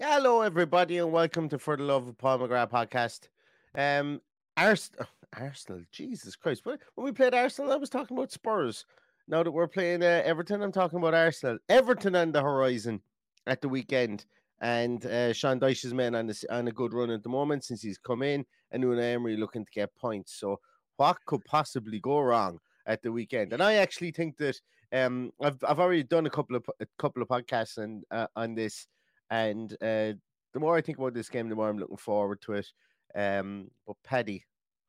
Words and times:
Hello, 0.00 0.42
everybody, 0.42 0.98
and 0.98 1.10
welcome 1.10 1.48
to 1.48 1.58
For 1.58 1.76
the 1.76 1.82
Love 1.82 2.06
of 2.06 2.16
Paul 2.16 2.38
McGrath 2.38 2.70
podcast. 2.70 3.26
Um, 3.74 4.20
Ars- 4.56 4.92
Arsenal, 5.36 5.82
Jesus 5.90 6.36
Christ! 6.36 6.64
When 6.64 6.78
we 6.96 7.10
played 7.10 7.34
Arsenal, 7.34 7.72
I 7.72 7.76
was 7.78 7.90
talking 7.90 8.16
about 8.16 8.30
Spurs. 8.30 8.84
Now 9.26 9.42
that 9.42 9.50
we're 9.50 9.66
playing 9.66 10.04
uh, 10.04 10.22
Everton, 10.24 10.62
I'm 10.62 10.70
talking 10.70 11.00
about 11.00 11.14
Arsenal. 11.14 11.58
Everton 11.68 12.14
on 12.14 12.30
the 12.30 12.40
horizon 12.40 13.00
at 13.48 13.60
the 13.60 13.68
weekend, 13.68 14.24
and 14.60 15.04
uh, 15.04 15.32
Sean 15.32 15.58
Dyche's 15.58 15.92
men 15.92 16.14
on 16.14 16.28
this 16.28 16.44
on 16.48 16.68
a 16.68 16.72
good 16.72 16.94
run 16.94 17.10
at 17.10 17.24
the 17.24 17.28
moment 17.28 17.64
since 17.64 17.82
he's 17.82 17.98
come 17.98 18.22
in, 18.22 18.46
and 18.70 18.84
Unai 18.84 19.14
Emery 19.14 19.36
looking 19.36 19.64
to 19.64 19.72
get 19.72 19.96
points. 19.96 20.32
So, 20.38 20.60
what 20.96 21.16
could 21.26 21.44
possibly 21.44 21.98
go 21.98 22.20
wrong 22.20 22.60
at 22.86 23.02
the 23.02 23.10
weekend? 23.10 23.52
And 23.52 23.60
I 23.60 23.74
actually 23.74 24.12
think 24.12 24.36
that 24.36 24.60
um, 24.92 25.32
I've 25.42 25.58
I've 25.66 25.80
already 25.80 26.04
done 26.04 26.26
a 26.26 26.30
couple 26.30 26.54
of 26.54 26.64
a 26.78 26.86
couple 27.00 27.20
of 27.20 27.26
podcasts 27.26 27.78
and 27.78 28.04
uh, 28.12 28.28
on 28.36 28.54
this. 28.54 28.86
And 29.30 29.72
uh, 29.74 30.14
the 30.52 30.60
more 30.60 30.76
I 30.76 30.80
think 30.80 30.98
about 30.98 31.14
this 31.14 31.28
game, 31.28 31.48
the 31.48 31.54
more 31.54 31.68
I'm 31.68 31.78
looking 31.78 31.96
forward 31.96 32.40
to 32.42 32.54
it. 32.54 32.66
Um, 33.14 33.70
but 33.86 33.96
Paddy, 34.04 34.44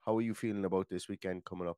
how 0.06 0.18
are 0.18 0.22
you 0.22 0.34
feeling 0.34 0.66
about 0.66 0.90
this 0.90 1.08
weekend 1.08 1.46
coming 1.46 1.68
up? 1.68 1.78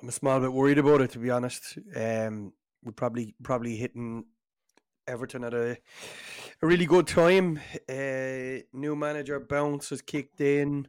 I'm 0.00 0.08
a 0.08 0.12
small 0.12 0.40
bit 0.40 0.52
worried 0.52 0.78
about 0.78 1.00
it, 1.00 1.10
to 1.12 1.18
be 1.18 1.30
honest. 1.30 1.78
Um, 1.96 2.52
we're 2.84 2.92
probably 2.92 3.34
probably 3.42 3.76
hitting 3.76 4.24
Everton 5.06 5.44
at 5.44 5.54
a 5.54 5.78
a 6.62 6.66
really 6.66 6.86
good 6.86 7.06
time. 7.06 7.60
Uh, 7.88 8.62
new 8.72 8.94
manager 8.94 9.40
bounce 9.40 9.90
has 9.90 10.02
kicked 10.02 10.40
in. 10.40 10.86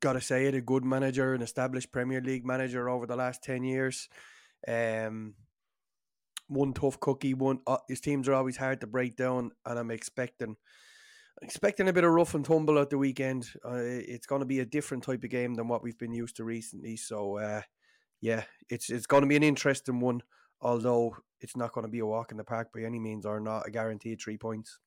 Got 0.00 0.14
to 0.14 0.20
say 0.20 0.46
it, 0.46 0.54
a 0.54 0.60
good 0.60 0.84
manager, 0.84 1.34
an 1.34 1.42
established 1.42 1.92
Premier 1.92 2.20
League 2.20 2.46
manager 2.46 2.88
over 2.88 3.06
the 3.06 3.16
last 3.16 3.42
ten 3.42 3.64
years. 3.64 4.08
Um, 4.66 5.34
one 6.48 6.72
tough 6.72 7.00
cookie. 7.00 7.34
One 7.34 7.60
uh, 7.66 7.78
his 7.88 8.00
teams 8.00 8.28
are 8.28 8.34
always 8.34 8.56
hard 8.56 8.80
to 8.80 8.86
break 8.86 9.16
down, 9.16 9.52
and 9.66 9.78
I'm 9.78 9.90
expecting 9.90 10.56
expecting 11.42 11.88
a 11.88 11.92
bit 11.92 12.04
of 12.04 12.12
rough 12.12 12.34
and 12.34 12.44
tumble 12.44 12.78
at 12.78 12.90
the 12.90 12.98
weekend. 12.98 13.48
Uh, 13.64 13.80
it's 13.82 14.26
going 14.26 14.40
to 14.40 14.46
be 14.46 14.60
a 14.60 14.64
different 14.64 15.02
type 15.02 15.24
of 15.24 15.30
game 15.30 15.54
than 15.54 15.68
what 15.68 15.82
we've 15.82 15.98
been 15.98 16.12
used 16.12 16.36
to 16.36 16.44
recently. 16.44 16.96
So, 16.96 17.38
uh, 17.38 17.62
yeah, 18.20 18.44
it's 18.68 18.90
it's 18.90 19.06
going 19.06 19.22
to 19.22 19.28
be 19.28 19.36
an 19.36 19.42
interesting 19.42 20.00
one. 20.00 20.22
Although 20.60 21.16
it's 21.40 21.56
not 21.56 21.72
going 21.72 21.84
to 21.84 21.90
be 21.90 21.98
a 21.98 22.06
walk 22.06 22.30
in 22.30 22.36
the 22.36 22.44
park 22.44 22.68
by 22.72 22.82
any 22.82 23.00
means, 23.00 23.26
or 23.26 23.40
not 23.40 23.66
a 23.66 23.70
guaranteed 23.70 24.20
three 24.20 24.38
points. 24.38 24.78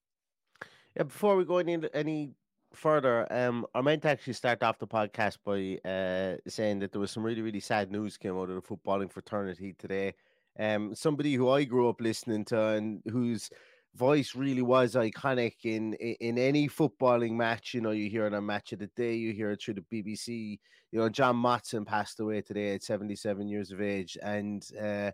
Yeah, 0.96 1.04
before 1.04 1.36
we 1.36 1.44
go 1.44 1.58
any 1.58 1.78
any 1.94 2.32
further, 2.74 3.32
um, 3.32 3.66
I 3.76 3.82
meant 3.82 4.04
to 4.04 4.10
actually 4.10 4.34
start 4.34 4.64
off 4.64 4.80
the 4.80 4.88
podcast 4.88 5.38
by 5.44 5.80
uh 5.90 6.38
saying 6.48 6.80
that 6.80 6.94
there 6.94 7.02
was 7.02 7.12
some 7.12 7.24
really 7.24 7.42
really 7.42 7.60
sad 7.60 7.92
news 7.92 8.18
came 8.18 8.38
out 8.38 8.50
of 8.50 8.56
the 8.56 8.62
footballing 8.62 9.12
fraternity 9.12 9.76
today. 9.78 10.14
Um, 10.60 10.96
somebody 10.96 11.34
who 11.34 11.50
I 11.50 11.64
grew 11.64 11.90
up 11.90 12.00
listening 12.00 12.46
to 12.46 12.68
and 12.70 13.02
whose 13.10 13.50
voice 13.96 14.36
really 14.36 14.62
was 14.62 14.96
iconic 14.96 15.54
in 15.64 15.94
in, 15.94 16.38
any 16.38 16.68
footballing 16.68 17.32
match. 17.32 17.74
You 17.74 17.82
know, 17.82 17.92
you 17.92 18.10
hear 18.10 18.28
it 18.28 18.34
on 18.34 18.46
Match 18.46 18.74
of 18.74 18.80
the 18.80 18.90
Day, 18.96 19.16
you 19.16 19.34
hear 19.34 19.52
it 19.52 19.62
through 19.62 19.76
the 19.76 19.86
BBC. 19.92 20.60
You 20.92 21.00
know, 21.00 21.10
John 21.10 21.36
Motson 21.36 21.86
passed 21.86 22.20
away 22.20 22.42
today 22.42 22.76
at 22.76 22.84
seventy 22.84 23.16
seven 23.16 23.48
years 23.48 23.72
of 23.72 23.82
age, 23.82 24.18
and 24.22 24.66
uh, 24.82 25.12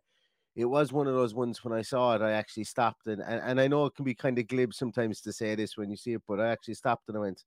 it 0.56 0.66
was 0.66 0.92
one 0.92 1.08
of 1.08 1.16
those 1.16 1.34
ones 1.34 1.64
when 1.64 1.74
I 1.74 1.82
saw 1.82 2.16
it, 2.16 2.22
I 2.22 2.32
actually 2.32 2.66
stopped 2.66 3.08
and, 3.08 3.22
and 3.22 3.42
and 3.44 3.62
I 3.62 3.68
know 3.68 3.86
it 3.86 3.96
can 3.96 4.06
be 4.06 4.16
kind 4.16 4.38
of 4.38 4.48
glib 4.48 4.74
sometimes 4.74 5.22
to 5.22 5.34
say 5.34 5.56
this 5.56 5.78
when 5.78 5.90
you 5.90 5.98
see 5.98 6.14
it, 6.14 6.22
but 6.28 6.40
I 6.40 6.50
actually 6.52 6.76
stopped 6.76 7.08
and 7.08 7.18
I 7.18 7.22
went, 7.22 7.44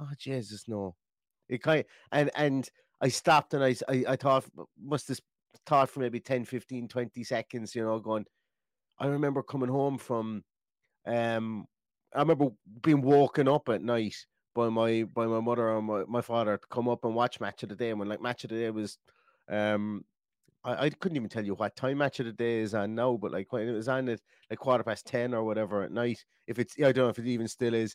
"Oh 0.00 0.10
Jesus, 0.18 0.64
no!" 0.66 0.96
It 1.48 1.62
kind 1.62 1.84
and 2.12 2.30
and 2.34 2.68
I 3.00 3.08
stopped 3.08 3.54
and 3.54 3.64
I 3.64 3.74
I 4.08 4.16
thought 4.16 4.44
must 4.82 5.08
have 5.08 5.20
thought 5.70 5.88
for 5.88 6.00
maybe 6.00 6.18
10, 6.18 6.44
15, 6.44 6.88
20 6.88 7.24
seconds, 7.24 7.74
you 7.74 7.84
know, 7.84 7.98
going. 8.00 8.26
I 8.98 9.06
remember 9.06 9.42
coming 9.42 9.70
home 9.70 9.98
from, 9.98 10.42
um, 11.06 11.66
I 12.14 12.18
remember 12.18 12.48
being 12.82 13.00
woken 13.00 13.46
up 13.48 13.68
at 13.68 13.80
night 13.80 14.16
by 14.52 14.68
my 14.68 15.04
by 15.04 15.26
my 15.26 15.38
mother 15.38 15.76
and 15.76 15.86
my, 15.86 16.02
my 16.08 16.20
father 16.20 16.58
to 16.58 16.66
come 16.70 16.88
up 16.88 17.04
and 17.04 17.14
watch 17.14 17.40
match 17.40 17.62
of 17.62 17.68
the 17.68 17.76
day. 17.76 17.90
And 17.90 18.00
when 18.00 18.08
like 18.08 18.20
match 18.20 18.42
of 18.42 18.50
the 18.50 18.56
day 18.56 18.70
was, 18.70 18.98
um, 19.48 20.04
I, 20.64 20.86
I 20.86 20.90
couldn't 20.90 21.16
even 21.16 21.28
tell 21.28 21.46
you 21.46 21.54
what 21.54 21.76
time 21.76 21.98
match 21.98 22.18
of 22.18 22.26
the 22.26 22.32
day 22.32 22.58
is 22.58 22.74
on 22.74 22.96
now, 22.96 23.16
but 23.16 23.30
like 23.30 23.52
when 23.52 23.68
it 23.68 23.72
was 23.72 23.88
on 23.88 24.08
at 24.08 24.20
like 24.50 24.58
quarter 24.58 24.82
past 24.82 25.06
ten 25.06 25.32
or 25.32 25.44
whatever 25.44 25.82
at 25.82 25.92
night, 25.92 26.24
if 26.48 26.58
it's 26.58 26.74
I 26.78 26.90
don't 26.90 26.96
know 26.96 27.08
if 27.08 27.18
it 27.20 27.26
even 27.26 27.48
still 27.48 27.74
is. 27.74 27.94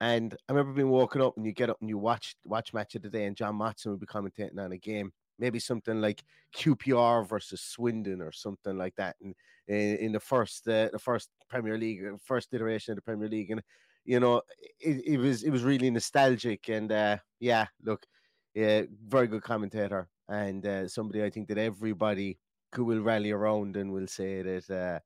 And 0.00 0.34
I 0.48 0.52
remember 0.52 0.74
being 0.74 0.90
woken 0.90 1.22
up 1.22 1.36
and 1.36 1.44
you 1.44 1.52
get 1.52 1.70
up 1.70 1.78
and 1.80 1.88
you 1.88 1.98
watch 1.98 2.36
watch 2.44 2.72
match 2.72 2.94
of 2.94 3.02
the 3.02 3.10
day, 3.10 3.24
and 3.24 3.36
John 3.36 3.58
Motson 3.58 3.86
would 3.86 4.00
be 4.00 4.06
commentating 4.06 4.58
on 4.58 4.72
a 4.72 4.78
game, 4.78 5.12
maybe 5.38 5.58
something 5.58 6.00
like 6.00 6.24
QPR 6.54 7.26
versus 7.28 7.60
Swindon 7.60 8.20
or 8.22 8.32
something 8.32 8.76
like 8.76 8.94
that, 8.96 9.16
in 9.20 9.34
in, 9.68 9.96
in 9.98 10.12
the 10.12 10.20
first 10.20 10.66
uh, 10.68 10.88
the 10.92 10.98
first 10.98 11.30
Premier 11.48 11.76
League, 11.78 12.04
uh, 12.04 12.16
first 12.24 12.52
iteration 12.54 12.92
of 12.92 12.96
the 12.96 13.02
Premier 13.02 13.28
League, 13.28 13.50
and 13.50 13.62
you 14.04 14.20
know 14.20 14.42
it, 14.80 15.02
it 15.06 15.18
was 15.18 15.42
it 15.42 15.50
was 15.50 15.64
really 15.64 15.90
nostalgic, 15.90 16.68
and 16.68 16.92
uh, 16.92 17.18
yeah, 17.40 17.66
look, 17.82 18.06
yeah, 18.54 18.82
very 19.06 19.26
good 19.26 19.42
commentator, 19.42 20.08
and 20.28 20.66
uh, 20.66 20.88
somebody 20.88 21.22
I 21.24 21.30
think 21.30 21.48
that 21.48 21.58
everybody 21.58 22.38
who 22.74 22.84
will 22.84 23.00
rally 23.00 23.30
around 23.30 23.76
and 23.76 23.92
will 23.92 24.06
say 24.08 24.42
that 24.42 24.70
uh, 24.70 25.00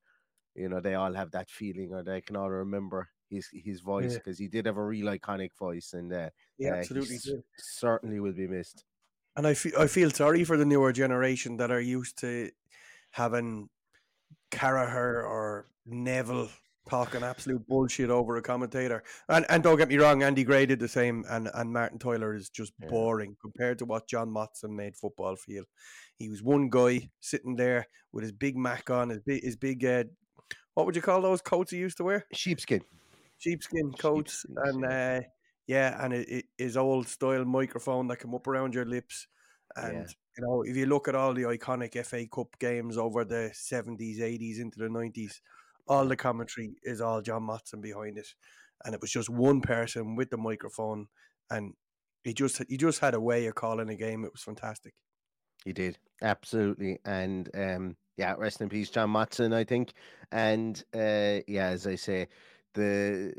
you 0.55 0.69
know 0.69 0.81
they 0.81 0.95
all 0.95 1.13
have 1.15 1.31
that 1.33 1.51
feeling 1.51 1.93
or 1.93 2.03
they 2.03 2.21
can 2.21 2.37
all 2.37 2.51
remember 2.51 3.09
his 3.29 3.49
his 3.53 3.81
voice 3.81 4.13
Yeah. 4.13 4.19
because 4.19 4.39
he 4.39 4.49
did 4.49 4.67
have 4.67 4.77
a 4.77 4.85
real 4.85 5.07
iconic 5.07 5.51
voice, 5.59 5.93
and 5.95 6.13
uh, 6.13 6.31
He 6.59 6.69
uh, 6.69 6.75
absolutely 6.75 7.19
certainly 7.57 8.21
will 8.21 8.33
be 8.33 8.49
missed. 8.49 8.85
And 9.37 9.47
I 9.47 9.55
feel 9.55 9.73
I 9.79 9.87
feel 9.87 10.11
sorry 10.11 10.45
for 10.45 10.57
the 10.57 10.65
newer 10.65 10.93
generation 10.93 11.57
that 11.59 11.71
are 11.71 11.81
used 11.81 12.19
to 12.19 12.51
having 13.13 13.69
Carragher 14.51 15.25
or 15.25 15.67
Neville 15.87 16.49
talking 16.89 17.23
absolute 17.23 17.65
bullshit 17.69 18.11
over 18.11 18.37
a 18.37 18.43
commentator. 18.43 19.03
And 19.29 19.47
and 19.49 19.63
don't 19.63 19.79
get 19.79 19.89
me 19.89 19.97
wrong, 19.99 20.23
Andy 20.23 20.45
Gray 20.45 20.67
did 20.67 20.81
the 20.81 20.89
same, 20.89 21.25
and 21.29 21.49
and 21.55 21.73
Martin 21.73 21.99
Tyler 21.99 22.35
is 22.35 22.51
just 22.51 22.73
Yeah. 22.81 22.89
boring 22.89 23.37
compared 23.41 23.79
to 23.79 23.85
what 23.85 24.09
John 24.09 24.31
Motson 24.31 24.71
made 24.71 24.97
football 24.97 25.37
feel. 25.37 25.65
He 26.17 26.29
was 26.29 26.43
one 26.43 26.69
guy 26.69 27.11
sitting 27.21 27.57
there 27.57 27.87
with 28.13 28.23
his 28.23 28.33
big 28.33 28.57
Mac 28.57 28.91
on, 28.91 29.11
his 29.11 29.21
big 29.21 29.43
his 29.45 29.57
big 29.57 29.85
uh, 29.85 30.05
what 30.75 30.87
would 30.87 30.97
you 30.97 31.03
call 31.03 31.23
those 31.23 31.41
coats 31.41 31.71
he 31.71 31.79
used 31.79 31.99
to 31.99 32.05
wear? 32.05 32.27
Sheepskin. 32.33 32.83
Sheepskin 33.39 33.93
coats, 33.93 34.45
Sheepskins, 34.47 34.59
and 34.69 34.85
uh, 34.85 35.21
yeah, 35.67 36.03
and 36.05 36.13
it, 36.13 36.29
it, 36.29 36.45
his 36.59 36.77
old 36.77 37.09
style 37.09 37.45
microphone 37.45 38.09
that 38.09 38.19
come 38.19 38.35
up 38.35 38.47
around 38.47 38.75
your 38.75 38.87
lips. 38.87 39.27
And 39.77 40.07
Yeah. 40.07 40.13
you 40.37 40.45
know, 40.45 40.63
if 40.63 40.77
you 40.77 40.87
look 40.87 41.09
at 41.09 41.15
all 41.15 41.33
the 41.33 41.43
iconic 41.43 42.05
FA 42.05 42.27
Cup 42.27 42.59
games 42.59 42.97
over 42.97 43.25
the 43.25 43.51
seventies, 43.55 44.21
eighties, 44.21 44.59
into 44.59 44.79
the 44.79 44.89
nineties, 44.89 45.41
all 45.87 46.07
the 46.07 46.17
commentary 46.17 46.75
is 46.83 47.01
all 47.01 47.23
John 47.23 47.43
Motson 47.43 47.81
behind 47.81 48.19
it, 48.19 48.29
and 48.85 48.95
it 48.95 49.01
was 49.01 49.11
just 49.13 49.31
one 49.31 49.61
person 49.61 50.17
with 50.17 50.31
the 50.31 50.37
microphone, 50.37 51.07
and 51.51 51.75
he 52.25 52.35
just 52.35 52.63
he 52.69 52.77
just 52.77 53.01
had 53.01 53.15
a 53.15 53.21
way 53.21 53.47
of 53.47 53.55
calling 53.55 53.89
a 53.91 53.97
game. 53.97 54.25
It 54.25 54.33
was 54.33 54.43
fantastic. 54.43 54.95
He 55.65 55.73
did 55.73 55.99
absolutely, 56.23 56.99
and 57.05 57.49
um, 57.55 57.97
yeah, 58.17 58.35
rest 58.39 58.61
in 58.61 58.69
peace, 58.69 58.91
John 58.91 59.11
Motson. 59.11 59.55
I 59.55 59.65
think, 59.65 59.93
and 60.33 60.83
uh, 60.95 61.41
yeah, 61.47 61.69
as 61.69 61.87
I 61.87 61.95
say, 61.97 62.29
the 62.75 63.33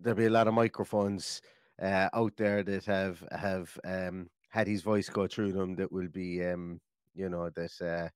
there'll 0.00 0.16
be 0.16 0.26
a 0.26 0.30
lot 0.30 0.48
of 0.48 0.54
microphones 0.54 1.42
uh, 1.82 2.08
out 2.12 2.36
there 2.36 2.62
that 2.62 2.84
have 2.84 3.24
have 3.32 3.78
um, 3.84 4.28
had 4.50 4.66
his 4.66 4.82
voice 4.82 5.08
go 5.08 5.26
through 5.26 5.52
them. 5.52 5.74
That 5.76 5.92
will 5.92 6.08
be, 6.08 6.44
um, 6.44 6.80
you 7.14 7.28
know, 7.28 7.50
that. 7.50 7.72
Uh, 7.80 8.08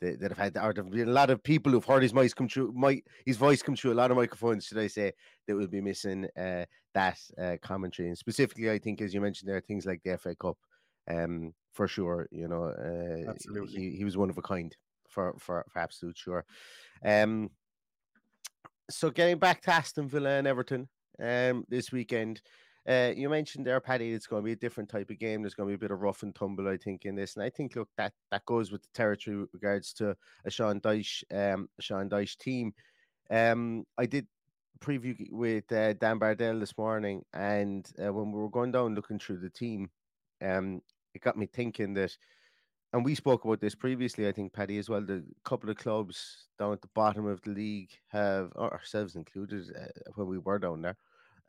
that, 0.00 0.20
that 0.20 0.30
have 0.32 0.38
had, 0.38 0.56
or 0.58 0.72
there've 0.72 0.90
been 0.90 1.08
a 1.08 1.12
lot 1.12 1.30
of 1.30 1.42
people 1.42 1.72
who've 1.72 1.84
heard 1.84 2.02
his 2.02 2.12
voice 2.12 2.34
come 2.34 2.48
through, 2.48 2.74
mic, 2.76 3.06
his 3.24 3.36
voice 3.36 3.62
come 3.62 3.76
through 3.76 3.92
a 3.92 3.94
lot 3.94 4.10
of 4.10 4.16
microphones, 4.16 4.66
should 4.66 4.78
I 4.78 4.88
say, 4.88 5.12
that 5.46 5.56
will 5.56 5.68
be 5.68 5.80
missing 5.80 6.26
uh, 6.36 6.64
that 6.94 7.18
uh, 7.40 7.56
commentary. 7.62 8.08
And 8.08 8.18
specifically, 8.18 8.70
I 8.70 8.78
think, 8.78 9.00
as 9.00 9.14
you 9.14 9.20
mentioned, 9.20 9.48
there 9.48 9.56
are 9.56 9.62
things 9.62 9.86
like 9.86 10.02
the 10.02 10.18
FA 10.18 10.34
Cup, 10.34 10.58
um, 11.08 11.54
for 11.72 11.88
sure. 11.88 12.28
You 12.30 12.48
know, 12.48 12.64
uh, 12.64 13.30
Absolutely. 13.30 13.80
he, 13.80 13.96
he 13.96 14.04
was 14.04 14.16
one 14.16 14.30
of 14.30 14.38
a 14.38 14.42
kind 14.42 14.76
for 15.08 15.34
for, 15.38 15.64
for 15.72 15.78
absolute 15.78 16.18
sure. 16.18 16.44
Um, 17.04 17.50
so 18.90 19.10
getting 19.10 19.38
back 19.38 19.62
to 19.62 19.72
Aston 19.72 20.08
Villa 20.08 20.30
and 20.30 20.46
Everton, 20.46 20.88
um, 21.20 21.64
this 21.68 21.92
weekend. 21.92 22.40
Uh, 22.86 23.12
you 23.16 23.30
mentioned 23.30 23.66
there, 23.66 23.80
Paddy, 23.80 24.12
it's 24.12 24.26
going 24.26 24.42
to 24.42 24.44
be 24.44 24.52
a 24.52 24.56
different 24.56 24.90
type 24.90 25.08
of 25.08 25.18
game. 25.18 25.42
There's 25.42 25.54
going 25.54 25.68
to 25.68 25.70
be 25.70 25.82
a 25.82 25.86
bit 25.86 25.90
of 25.90 26.02
rough 26.02 26.22
and 26.22 26.34
tumble, 26.34 26.68
I 26.68 26.76
think, 26.76 27.06
in 27.06 27.14
this. 27.14 27.34
And 27.34 27.42
I 27.42 27.48
think, 27.48 27.76
look, 27.76 27.88
that 27.96 28.12
that 28.30 28.44
goes 28.44 28.70
with 28.70 28.82
the 28.82 28.88
territory 28.94 29.38
with 29.38 29.54
regards 29.54 29.92
to 29.94 30.14
a 30.44 30.50
Sean 30.50 30.80
Dyche, 30.80 31.24
um, 31.32 31.68
Sean 31.80 32.10
Dyche 32.10 32.36
team. 32.36 32.74
Um, 33.30 33.84
I 33.96 34.04
did 34.04 34.26
preview 34.80 35.16
with 35.30 35.70
uh, 35.72 35.94
Dan 35.94 36.18
Bardell 36.18 36.60
this 36.60 36.76
morning, 36.76 37.22
and 37.32 37.88
uh, 37.98 38.12
when 38.12 38.30
we 38.30 38.38
were 38.38 38.50
going 38.50 38.72
down 38.72 38.94
looking 38.94 39.18
through 39.18 39.38
the 39.38 39.50
team, 39.50 39.88
um, 40.42 40.82
it 41.14 41.22
got 41.22 41.38
me 41.38 41.46
thinking 41.46 41.94
that, 41.94 42.14
and 42.94 43.04
we 43.04 43.16
spoke 43.16 43.44
about 43.44 43.60
this 43.60 43.74
previously, 43.74 44.28
I 44.28 44.32
think, 44.32 44.52
Paddy, 44.52 44.78
as 44.78 44.88
well. 44.88 45.00
The 45.00 45.24
couple 45.44 45.68
of 45.68 45.76
clubs 45.76 46.46
down 46.60 46.72
at 46.72 46.80
the 46.80 46.88
bottom 46.94 47.26
of 47.26 47.42
the 47.42 47.50
league 47.50 47.90
have, 48.06 48.52
ourselves 48.52 49.16
included, 49.16 49.64
uh, 49.76 50.12
when 50.14 50.28
we 50.28 50.38
were 50.38 50.60
down 50.60 50.80
there, 50.80 50.96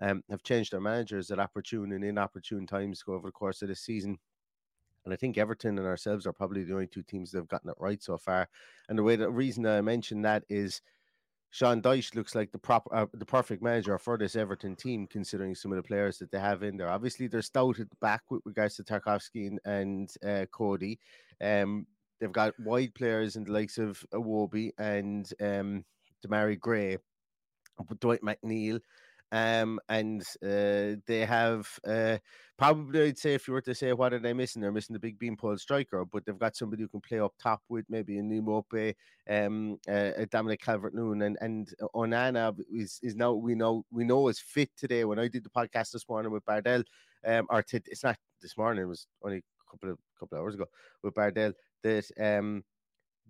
um, 0.01 0.23
have 0.31 0.41
changed 0.41 0.73
their 0.73 0.81
managers 0.81 1.29
at 1.29 1.37
opportune 1.37 1.91
and 1.91 2.03
inopportune 2.03 2.65
times 2.65 3.03
over 3.07 3.27
the 3.27 3.31
course 3.31 3.61
of 3.61 3.67
the 3.67 3.75
season. 3.75 4.17
And 5.05 5.13
I 5.13 5.17
think 5.17 5.37
Everton 5.37 5.77
and 5.77 5.85
ourselves 5.85 6.25
are 6.25 6.33
probably 6.33 6.63
the 6.63 6.73
only 6.73 6.87
two 6.87 7.03
teams 7.03 7.29
that 7.31 7.37
have 7.37 7.47
gotten 7.47 7.69
it 7.69 7.75
right 7.79 8.01
so 8.01 8.17
far. 8.17 8.49
And 8.89 8.97
the 8.97 9.03
way 9.03 9.15
the 9.15 9.29
reason 9.29 9.67
I 9.67 9.81
mentioned 9.81 10.25
that 10.25 10.45
is 10.49 10.81
Sean 11.55 11.81
Dyche 11.81 12.13
looks 12.15 12.35
like 12.35 12.51
the 12.51 12.59
proper, 12.59 12.93
uh, 12.93 13.05
the 13.13 13.25
perfect 13.25 13.63
manager 13.63 13.97
for 13.97 14.17
this 14.17 14.35
Everton 14.35 14.75
team, 14.75 15.07
considering 15.07 15.55
some 15.55 15.71
of 15.71 15.77
the 15.77 15.87
players 15.87 16.17
that 16.17 16.29
they 16.29 16.37
have 16.37 16.63
in 16.63 16.75
there. 16.75 16.89
Obviously, 16.89 17.27
they're 17.27 17.41
stout 17.41 17.79
at 17.79 17.89
the 17.89 17.95
back 18.01 18.23
with 18.29 18.41
regards 18.43 18.75
to 18.75 18.83
Tarkowski 18.83 19.47
and, 19.47 19.59
and 19.63 20.09
uh, 20.27 20.45
Coady. 20.51 20.99
Um, 21.39 21.87
they've 22.19 22.29
got 22.29 22.59
wide 22.59 22.93
players 22.93 23.37
in 23.37 23.45
the 23.45 23.53
likes 23.53 23.77
of 23.77 24.05
Iwobi 24.13 24.71
and 24.77 25.31
um, 25.39 25.85
Demarai 26.27 26.59
Gray, 26.59 26.97
Dwight 28.01 28.21
McNeil. 28.21 28.81
Um, 29.31 29.79
and 29.89 30.21
uh, 30.43 31.01
they 31.07 31.25
have 31.27 31.67
uh, 31.85 32.19
probably, 32.57 33.07
I'd 33.07 33.17
say, 33.17 33.33
if 33.33 33.47
you 33.47 33.53
were 33.53 33.61
to 33.61 33.75
say 33.75 33.91
what 33.91 34.13
are 34.13 34.19
they 34.19 34.33
missing, 34.33 34.61
they're 34.61 34.71
missing 34.71 34.93
the 34.93 34.99
big 34.99 35.19
beanpole 35.19 35.57
striker, 35.57 36.05
but 36.05 36.25
they've 36.25 36.37
got 36.39 36.55
somebody 36.55 36.83
who 36.83 36.89
can 36.89 37.01
play 37.01 37.19
up 37.19 37.33
top 37.41 37.61
with 37.67 37.85
maybe 37.89 38.17
a 38.17 38.21
Nimope, 38.21 38.93
um, 39.29 39.77
uh, 39.89 40.11
Dominic 40.29 40.61
Calvert-Lewin, 40.61 41.21
and 41.21 41.37
and 41.41 41.73
Onana 41.95 42.55
is 42.71 42.99
is 43.03 43.15
now 43.15 43.33
we 43.33 43.55
know 43.55 43.83
we 43.91 44.03
know 44.05 44.27
is 44.29 44.39
fit 44.39 44.69
today. 44.77 45.03
When 45.05 45.19
I 45.19 45.27
did 45.27 45.43
the 45.43 45.49
podcast 45.49 45.91
this 45.91 46.07
morning 46.07 46.31
with 46.31 46.45
Bardell, 46.45 46.83
um, 47.25 47.47
or 47.49 47.63
t- 47.63 47.81
it's 47.85 48.03
not 48.03 48.17
this 48.41 48.57
morning, 48.57 48.83
it 48.83 48.87
was 48.87 49.07
only 49.23 49.37
a 49.39 49.71
couple 49.71 49.89
of 49.91 49.97
couple 50.19 50.37
of 50.37 50.43
hours 50.43 50.55
ago 50.55 50.65
with 51.03 51.13
Bardell 51.13 51.53
that 51.83 52.05
um 52.19 52.63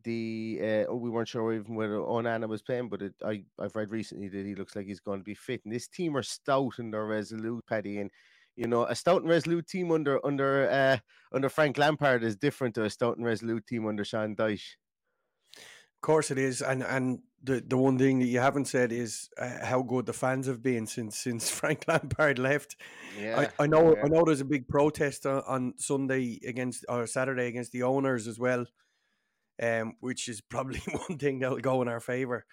the 0.06 0.60
uh, 0.62 0.86
oh, 0.90 0.96
we 0.96 1.10
weren't 1.10 1.28
sure 1.28 1.54
even 1.54 1.76
whether 1.76 1.96
Onana 1.96 2.48
was 2.48 2.62
playing, 2.62 2.88
but 2.88 3.02
it, 3.02 3.14
I 3.24 3.44
I've 3.60 3.76
read 3.76 3.92
recently 3.92 4.30
that 4.30 4.46
he 4.46 4.56
looks 4.56 4.76
like 4.76 4.86
he's 4.86 5.02
going 5.02 5.20
to 5.20 5.26
be 5.26 5.36
fit. 5.36 5.62
And 5.66 5.74
this 5.74 5.88
team 5.88 6.16
are 6.16 6.24
stout 6.24 6.76
and 6.78 6.94
they're 6.94 7.06
resolute, 7.06 7.66
Paddy, 7.68 8.00
and 8.00 8.12
you 8.56 8.68
know 8.68 8.86
a 8.86 8.96
stout 8.96 9.22
and 9.22 9.30
resolute 9.30 9.68
team 9.68 9.92
under 9.92 10.26
under 10.26 10.70
uh, 10.70 10.98
under 11.34 11.50
Frank 11.50 11.78
Lampard 11.78 12.24
is 12.24 12.38
different 12.38 12.76
to 12.76 12.86
a 12.86 12.90
stout 12.90 13.18
and 13.18 13.26
resolute 13.26 13.68
team 13.68 13.86
under 13.86 14.06
Sean 14.06 14.36
Dyche. 14.36 14.76
Of 15.58 16.02
course 16.02 16.32
it 16.32 16.38
is, 16.38 16.62
and 16.62 16.84
and 16.84 17.20
the 17.44 17.64
the 17.66 17.78
one 17.78 17.98
thing 17.98 18.20
that 18.20 18.28
you 18.28 18.40
haven't 18.40 18.66
said 18.66 18.92
is 18.92 19.30
uh, 19.40 19.66
how 19.66 19.82
good 19.82 20.06
the 20.06 20.14
fans 20.14 20.48
have 20.48 20.64
been 20.64 20.88
since 20.88 21.18
since 21.18 21.50
Frank 21.60 21.86
Lampard 21.88 22.40
left. 22.40 22.76
Yeah, 23.20 23.50
I, 23.60 23.64
I 23.64 23.68
know 23.68 23.96
yeah. 23.96 24.04
I 24.04 24.08
know 24.08 24.24
there's 24.24 24.42
a 24.42 24.46
big 24.46 24.68
protest 24.68 25.26
on, 25.26 25.44
on 25.48 25.74
Sunday 25.78 26.40
against 26.46 26.86
or 26.88 27.08
Saturday 27.08 27.48
against 27.48 27.72
the 27.72 27.84
owners 27.84 28.28
as 28.28 28.40
well, 28.40 28.66
um, 29.62 29.94
which 30.00 30.28
is 30.28 30.42
probably 30.50 30.80
one 31.08 31.18
thing 31.18 31.40
that'll 31.40 31.60
go 31.60 31.82
in 31.82 31.88
our 31.88 32.00
favour. 32.00 32.46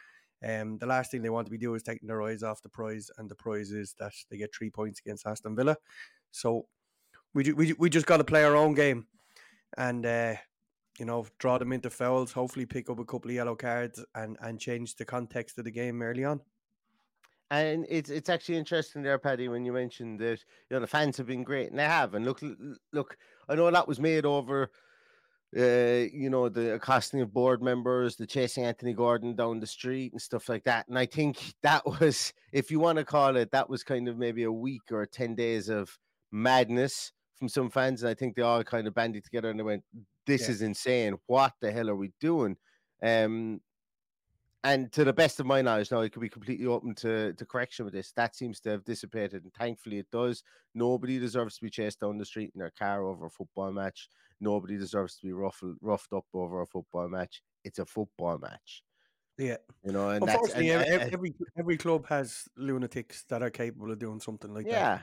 Um, 0.44 0.78
the 0.78 0.86
last 0.86 1.10
thing 1.10 1.22
they 1.22 1.30
want 1.30 1.46
to 1.46 1.52
be 1.52 1.58
doing 1.58 1.76
is 1.76 1.82
taking 1.82 2.08
their 2.08 2.22
eyes 2.22 2.42
off 2.42 2.62
the 2.62 2.68
prize, 2.68 3.10
and 3.18 3.30
the 3.30 3.34
prize 3.34 3.70
is 3.70 3.94
that 3.98 4.12
they 4.30 4.36
get 4.36 4.54
three 4.54 4.70
points 4.70 5.00
against 5.00 5.26
Aston 5.26 5.54
Villa. 5.54 5.76
So 6.32 6.66
we 7.34 7.52
we 7.52 7.72
we 7.74 7.90
just 7.90 8.06
got 8.06 8.16
to 8.16 8.24
play 8.24 8.44
our 8.44 8.56
own 8.56 8.74
game, 8.74 9.06
and 9.76 10.04
uh, 10.04 10.34
you 10.98 11.04
know 11.04 11.26
draw 11.38 11.58
them 11.58 11.72
into 11.72 11.90
fouls. 11.90 12.32
Hopefully, 12.32 12.66
pick 12.66 12.90
up 12.90 12.98
a 12.98 13.04
couple 13.04 13.30
of 13.30 13.36
yellow 13.36 13.54
cards 13.54 14.04
and 14.14 14.36
and 14.40 14.58
change 14.58 14.96
the 14.96 15.04
context 15.04 15.58
of 15.58 15.64
the 15.64 15.70
game 15.70 16.02
early 16.02 16.24
on. 16.24 16.40
And 17.50 17.86
it's 17.88 18.10
it's 18.10 18.30
actually 18.30 18.56
interesting 18.56 19.02
there, 19.02 19.18
Paddy, 19.18 19.48
when 19.48 19.64
you 19.64 19.72
mentioned 19.72 20.18
that 20.20 20.40
you 20.70 20.76
know 20.76 20.80
the 20.80 20.86
fans 20.86 21.16
have 21.18 21.26
been 21.26 21.44
great, 21.44 21.70
and 21.70 21.78
they 21.78 21.84
have. 21.84 22.14
And 22.14 22.24
look, 22.24 22.40
look, 22.92 23.16
I 23.48 23.54
know 23.54 23.70
that 23.70 23.86
was 23.86 24.00
made 24.00 24.24
over, 24.24 24.70
uh, 25.56 26.08
you 26.12 26.30
know, 26.30 26.48
the 26.48 26.74
accosting 26.74 27.20
of 27.20 27.32
board 27.32 27.62
members, 27.62 28.16
the 28.16 28.26
chasing 28.26 28.64
Anthony 28.64 28.94
Gordon 28.94 29.34
down 29.36 29.60
the 29.60 29.66
street, 29.66 30.12
and 30.12 30.20
stuff 30.22 30.48
like 30.48 30.64
that. 30.64 30.88
And 30.88 30.98
I 30.98 31.06
think 31.06 31.54
that 31.62 31.84
was, 32.00 32.32
if 32.52 32.70
you 32.70 32.80
want 32.80 32.98
to 32.98 33.04
call 33.04 33.36
it, 33.36 33.50
that 33.52 33.68
was 33.68 33.84
kind 33.84 34.08
of 34.08 34.16
maybe 34.18 34.44
a 34.44 34.52
week 34.52 34.82
or 34.90 35.04
ten 35.06 35.34
days 35.34 35.68
of 35.68 35.98
madness 36.30 37.12
from 37.34 37.48
some 37.48 37.70
fans, 37.70 38.02
and 38.02 38.10
I 38.10 38.14
think 38.14 38.36
they 38.36 38.42
all 38.42 38.64
kind 38.64 38.86
of 38.86 38.94
banded 38.94 39.24
together 39.24 39.50
and 39.50 39.58
they 39.58 39.64
went, 39.64 39.84
"This 40.26 40.42
Yeah. 40.42 40.48
is 40.48 40.62
insane! 40.62 41.18
What 41.26 41.54
the 41.60 41.72
hell 41.72 41.90
are 41.90 41.96
we 41.96 42.12
doing?" 42.20 42.56
Um, 43.02 43.60
and 44.64 44.92
to 44.92 45.04
the 45.04 45.12
best 45.12 45.40
of 45.40 45.46
my 45.46 45.60
knowledge, 45.62 45.90
now 45.90 46.00
it 46.00 46.12
could 46.12 46.20
be 46.22 46.28
completely 46.28 46.66
open 46.66 46.94
to, 46.96 47.32
to 47.34 47.46
correction 47.46 47.84
with 47.84 47.94
this. 47.94 48.12
That 48.12 48.36
seems 48.36 48.60
to 48.60 48.70
have 48.70 48.84
dissipated, 48.84 49.42
and 49.44 49.52
thankfully 49.54 49.98
it 49.98 50.06
does. 50.12 50.42
Nobody 50.74 51.18
deserves 51.18 51.56
to 51.56 51.62
be 51.62 51.70
chased 51.70 52.00
down 52.00 52.18
the 52.18 52.24
street 52.24 52.52
in 52.54 52.60
their 52.60 52.72
car 52.78 53.04
over 53.04 53.26
a 53.26 53.30
football 53.30 53.72
match. 53.72 54.08
Nobody 54.40 54.76
deserves 54.78 55.16
to 55.16 55.26
be 55.26 55.32
ruffled, 55.32 55.76
roughed 55.80 56.12
up 56.12 56.24
over 56.34 56.60
a 56.62 56.66
football 56.66 57.08
match. 57.08 57.42
It's 57.64 57.78
a 57.78 57.86
football 57.86 58.38
match, 58.38 58.82
Yeah. 59.38 59.56
you 59.84 59.92
know. 59.92 60.08
And 60.10 60.26
that's 60.26 60.34
Unfortunately, 60.34 60.70
and, 60.70 60.82
every, 60.84 61.02
and- 61.04 61.12
every 61.14 61.34
every 61.58 61.76
club 61.76 62.06
has 62.08 62.44
lunatics 62.56 63.24
that 63.28 63.42
are 63.42 63.50
capable 63.50 63.90
of 63.92 63.98
doing 63.98 64.20
something 64.20 64.52
like 64.54 64.66
that. 64.66 64.70
yeah, 64.70 64.98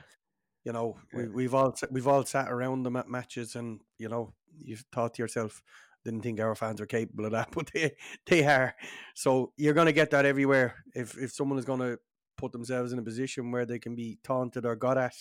You 0.64 0.72
know, 0.72 0.96
we, 1.14 1.28
we've 1.28 1.54
all 1.54 1.74
we've 1.90 2.08
all 2.08 2.24
sat 2.24 2.50
around 2.50 2.82
them 2.82 2.96
at 2.96 3.08
matches, 3.08 3.56
and 3.56 3.80
you 3.98 4.08
know, 4.08 4.34
you've 4.58 4.84
thought 4.92 5.14
to 5.14 5.22
yourself, 5.22 5.62
didn't 6.04 6.22
think 6.22 6.40
our 6.40 6.54
fans 6.54 6.80
were 6.80 6.86
capable 6.86 7.26
of 7.26 7.32
that, 7.32 7.50
but 7.52 7.70
they 7.72 7.92
they 8.26 8.44
are. 8.44 8.74
So 9.14 9.52
you're 9.56 9.74
going 9.74 9.86
to 9.86 9.92
get 9.92 10.10
that 10.10 10.26
everywhere. 10.26 10.76
If 10.94 11.16
if 11.18 11.32
someone 11.32 11.58
is 11.58 11.64
going 11.64 11.80
to 11.80 11.98
put 12.36 12.52
themselves 12.52 12.92
in 12.92 12.98
a 12.98 13.02
position 13.02 13.50
where 13.50 13.66
they 13.66 13.78
can 13.78 13.94
be 13.94 14.18
taunted 14.24 14.64
or 14.64 14.74
got 14.76 14.96
at, 14.98 15.14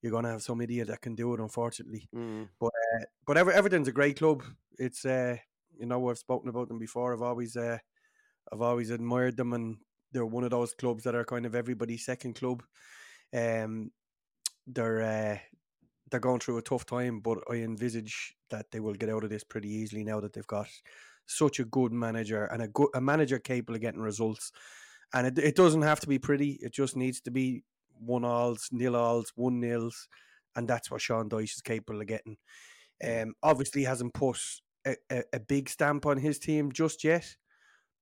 you're 0.00 0.10
going 0.10 0.24
to 0.24 0.30
have 0.30 0.42
some 0.42 0.60
idiot 0.60 0.88
that 0.88 1.00
can 1.00 1.14
do 1.14 1.32
it. 1.34 1.40
Unfortunately, 1.40 2.08
Mm. 2.14 2.48
but 3.26 3.36
Ever, 3.36 3.52
Everton's 3.52 3.88
a 3.88 3.92
great 3.92 4.18
club. 4.18 4.42
It's 4.78 5.04
uh, 5.04 5.36
you 5.78 5.86
know 5.86 6.08
I've 6.10 6.18
spoken 6.18 6.48
about 6.48 6.68
them 6.68 6.78
before. 6.78 7.12
I've 7.14 7.22
always 7.22 7.56
uh, 7.56 7.78
I've 8.52 8.62
always 8.62 8.90
admired 8.90 9.36
them, 9.36 9.52
and 9.52 9.76
they're 10.10 10.26
one 10.26 10.44
of 10.44 10.50
those 10.50 10.74
clubs 10.74 11.04
that 11.04 11.14
are 11.14 11.24
kind 11.24 11.46
of 11.46 11.54
everybody's 11.54 12.04
second 12.04 12.34
club. 12.34 12.62
Um, 13.34 13.92
they're 14.66 15.02
uh, 15.02 15.38
they're 16.10 16.20
going 16.20 16.40
through 16.40 16.58
a 16.58 16.62
tough 16.62 16.84
time, 16.84 17.20
but 17.20 17.38
I 17.50 17.54
envisage 17.54 18.34
that 18.52 18.70
they 18.70 18.80
will 18.80 18.94
get 18.94 19.10
out 19.10 19.24
of 19.24 19.30
this 19.30 19.44
pretty 19.44 19.68
easily 19.68 20.04
now 20.04 20.20
that 20.20 20.32
they've 20.32 20.46
got 20.46 20.68
such 21.26 21.58
a 21.58 21.64
good 21.64 21.92
manager 21.92 22.44
and 22.44 22.62
a 22.62 22.68
good 22.68 22.88
a 22.94 23.00
manager 23.00 23.38
capable 23.38 23.74
of 23.74 23.80
getting 23.80 24.00
results. 24.00 24.52
And 25.12 25.26
it, 25.26 25.38
it 25.38 25.56
doesn't 25.56 25.82
have 25.82 26.00
to 26.00 26.06
be 26.06 26.18
pretty. 26.18 26.58
It 26.62 26.72
just 26.72 26.96
needs 26.96 27.20
to 27.22 27.30
be 27.30 27.64
one 27.98 28.24
alls, 28.24 28.68
nil 28.70 28.96
alls, 28.96 29.32
one 29.34 29.60
nils, 29.60 30.08
and 30.54 30.68
that's 30.68 30.90
what 30.90 31.00
Sean 31.00 31.28
Dyche 31.28 31.56
is 31.56 31.62
capable 31.62 32.00
of 32.00 32.06
getting. 32.06 32.36
Um, 33.04 33.34
obviously 33.42 33.84
hasn't 33.84 34.14
put 34.14 34.38
a, 34.86 34.96
a, 35.10 35.22
a, 35.32 35.40
big 35.40 35.68
stamp 35.68 36.06
on 36.06 36.18
his 36.18 36.38
team 36.38 36.70
just 36.70 37.02
yet, 37.02 37.36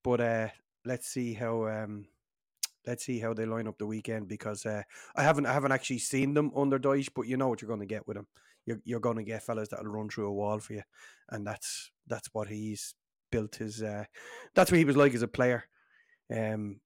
but 0.04 0.20
uh, 0.20 0.48
let's 0.84 1.08
see 1.08 1.32
how 1.32 1.66
um, 1.68 2.04
let's 2.86 3.04
see 3.04 3.18
how 3.18 3.32
they 3.32 3.46
line 3.46 3.66
up 3.66 3.78
the 3.78 3.86
weekend 3.86 4.28
because 4.28 4.66
uh, 4.66 4.82
I 5.16 5.22
haven't 5.22 5.46
I 5.46 5.52
haven't 5.52 5.72
actually 5.72 5.98
seen 5.98 6.34
them 6.34 6.50
under 6.54 6.78
Dyche, 6.78 7.08
but 7.14 7.26
you 7.26 7.36
know 7.36 7.48
what 7.48 7.62
you're 7.62 7.68
going 7.68 7.80
to 7.80 7.86
get 7.86 8.06
with 8.06 8.16
them. 8.16 8.26
You're 8.66 8.80
you're 8.84 9.00
going 9.00 9.16
to 9.16 9.22
get 9.22 9.42
fellas 9.42 9.68
that'll 9.68 9.86
run 9.86 10.08
through 10.08 10.28
a 10.28 10.32
wall 10.32 10.58
for 10.58 10.74
you, 10.74 10.82
and 11.30 11.46
that's 11.46 11.90
that's 12.06 12.28
what 12.32 12.48
he's 12.48 12.94
built 13.30 13.56
his. 13.56 13.82
Uh, 13.82 14.04
that's 14.54 14.70
what 14.70 14.78
he 14.78 14.84
was 14.84 14.96
like 14.96 15.14
as 15.14 15.22
a 15.22 15.28
player. 15.28 15.64
Um, 16.34 16.80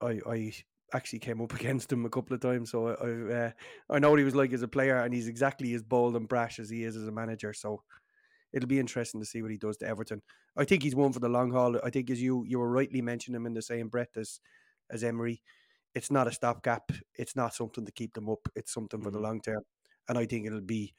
I 0.00 0.20
I 0.26 0.52
actually 0.94 1.18
came 1.18 1.40
up 1.40 1.54
against 1.60 1.92
him 1.92 2.04
a 2.04 2.10
couple 2.10 2.34
of 2.34 2.40
times, 2.40 2.70
so 2.70 2.88
I 2.88 2.92
I, 2.92 3.38
uh, 3.46 3.50
I 3.90 3.98
know 3.98 4.10
what 4.10 4.18
he 4.18 4.24
was 4.24 4.34
like 4.34 4.52
as 4.52 4.62
a 4.62 4.68
player, 4.68 4.98
and 4.98 5.12
he's 5.12 5.28
exactly 5.28 5.74
as 5.74 5.82
bold 5.82 6.16
and 6.16 6.28
brash 6.28 6.58
as 6.58 6.70
he 6.70 6.84
is 6.84 6.96
as 6.96 7.06
a 7.06 7.12
manager. 7.12 7.52
So 7.52 7.82
it'll 8.52 8.68
be 8.68 8.80
interesting 8.80 9.20
to 9.20 9.26
see 9.26 9.42
what 9.42 9.50
he 9.50 9.58
does 9.58 9.76
to 9.78 9.86
Everton. 9.86 10.22
I 10.56 10.64
think 10.64 10.82
he's 10.82 10.96
one 10.96 11.12
for 11.12 11.20
the 11.20 11.28
long 11.28 11.52
haul. 11.52 11.78
I 11.84 11.90
think 11.90 12.10
as 12.10 12.22
you 12.22 12.44
you 12.46 12.58
were 12.58 12.70
rightly 12.70 13.02
mentioning 13.02 13.36
him 13.36 13.46
in 13.46 13.54
the 13.54 13.62
same 13.62 13.88
breath 13.88 14.16
as 14.16 14.40
as 14.90 15.04
Emery, 15.04 15.42
it's 15.94 16.10
not 16.10 16.26
a 16.26 16.32
stopgap. 16.32 16.90
It's 17.14 17.36
not 17.36 17.54
something 17.54 17.84
to 17.84 17.92
keep 17.92 18.14
them 18.14 18.28
up. 18.28 18.48
It's 18.54 18.72
something 18.72 19.00
for 19.00 19.10
mm-hmm. 19.10 19.16
the 19.16 19.22
long 19.22 19.40
term, 19.40 19.62
and 20.08 20.18
I 20.18 20.26
think 20.26 20.46
it'll 20.46 20.60
be 20.60 20.94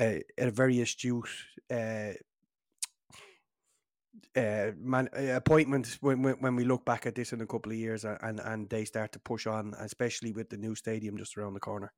a, 0.00 0.22
a 0.38 0.50
very 0.50 0.80
astute. 0.80 1.28
Uh, 1.70 2.12
uh, 4.36 4.70
man, 4.78 5.08
appointment 5.12 5.98
when, 6.00 6.22
when 6.22 6.34
when 6.34 6.56
we 6.56 6.64
look 6.64 6.84
back 6.84 7.06
at 7.06 7.14
this 7.14 7.32
in 7.32 7.40
a 7.40 7.46
couple 7.46 7.72
of 7.72 7.78
years 7.78 8.04
and 8.04 8.40
and 8.40 8.68
they 8.70 8.84
start 8.84 9.12
to 9.12 9.18
push 9.18 9.46
on, 9.46 9.74
especially 9.78 10.32
with 10.32 10.50
the 10.50 10.56
new 10.56 10.74
stadium 10.74 11.16
just 11.16 11.36
around 11.36 11.54
the 11.54 11.60
corner. 11.60 11.92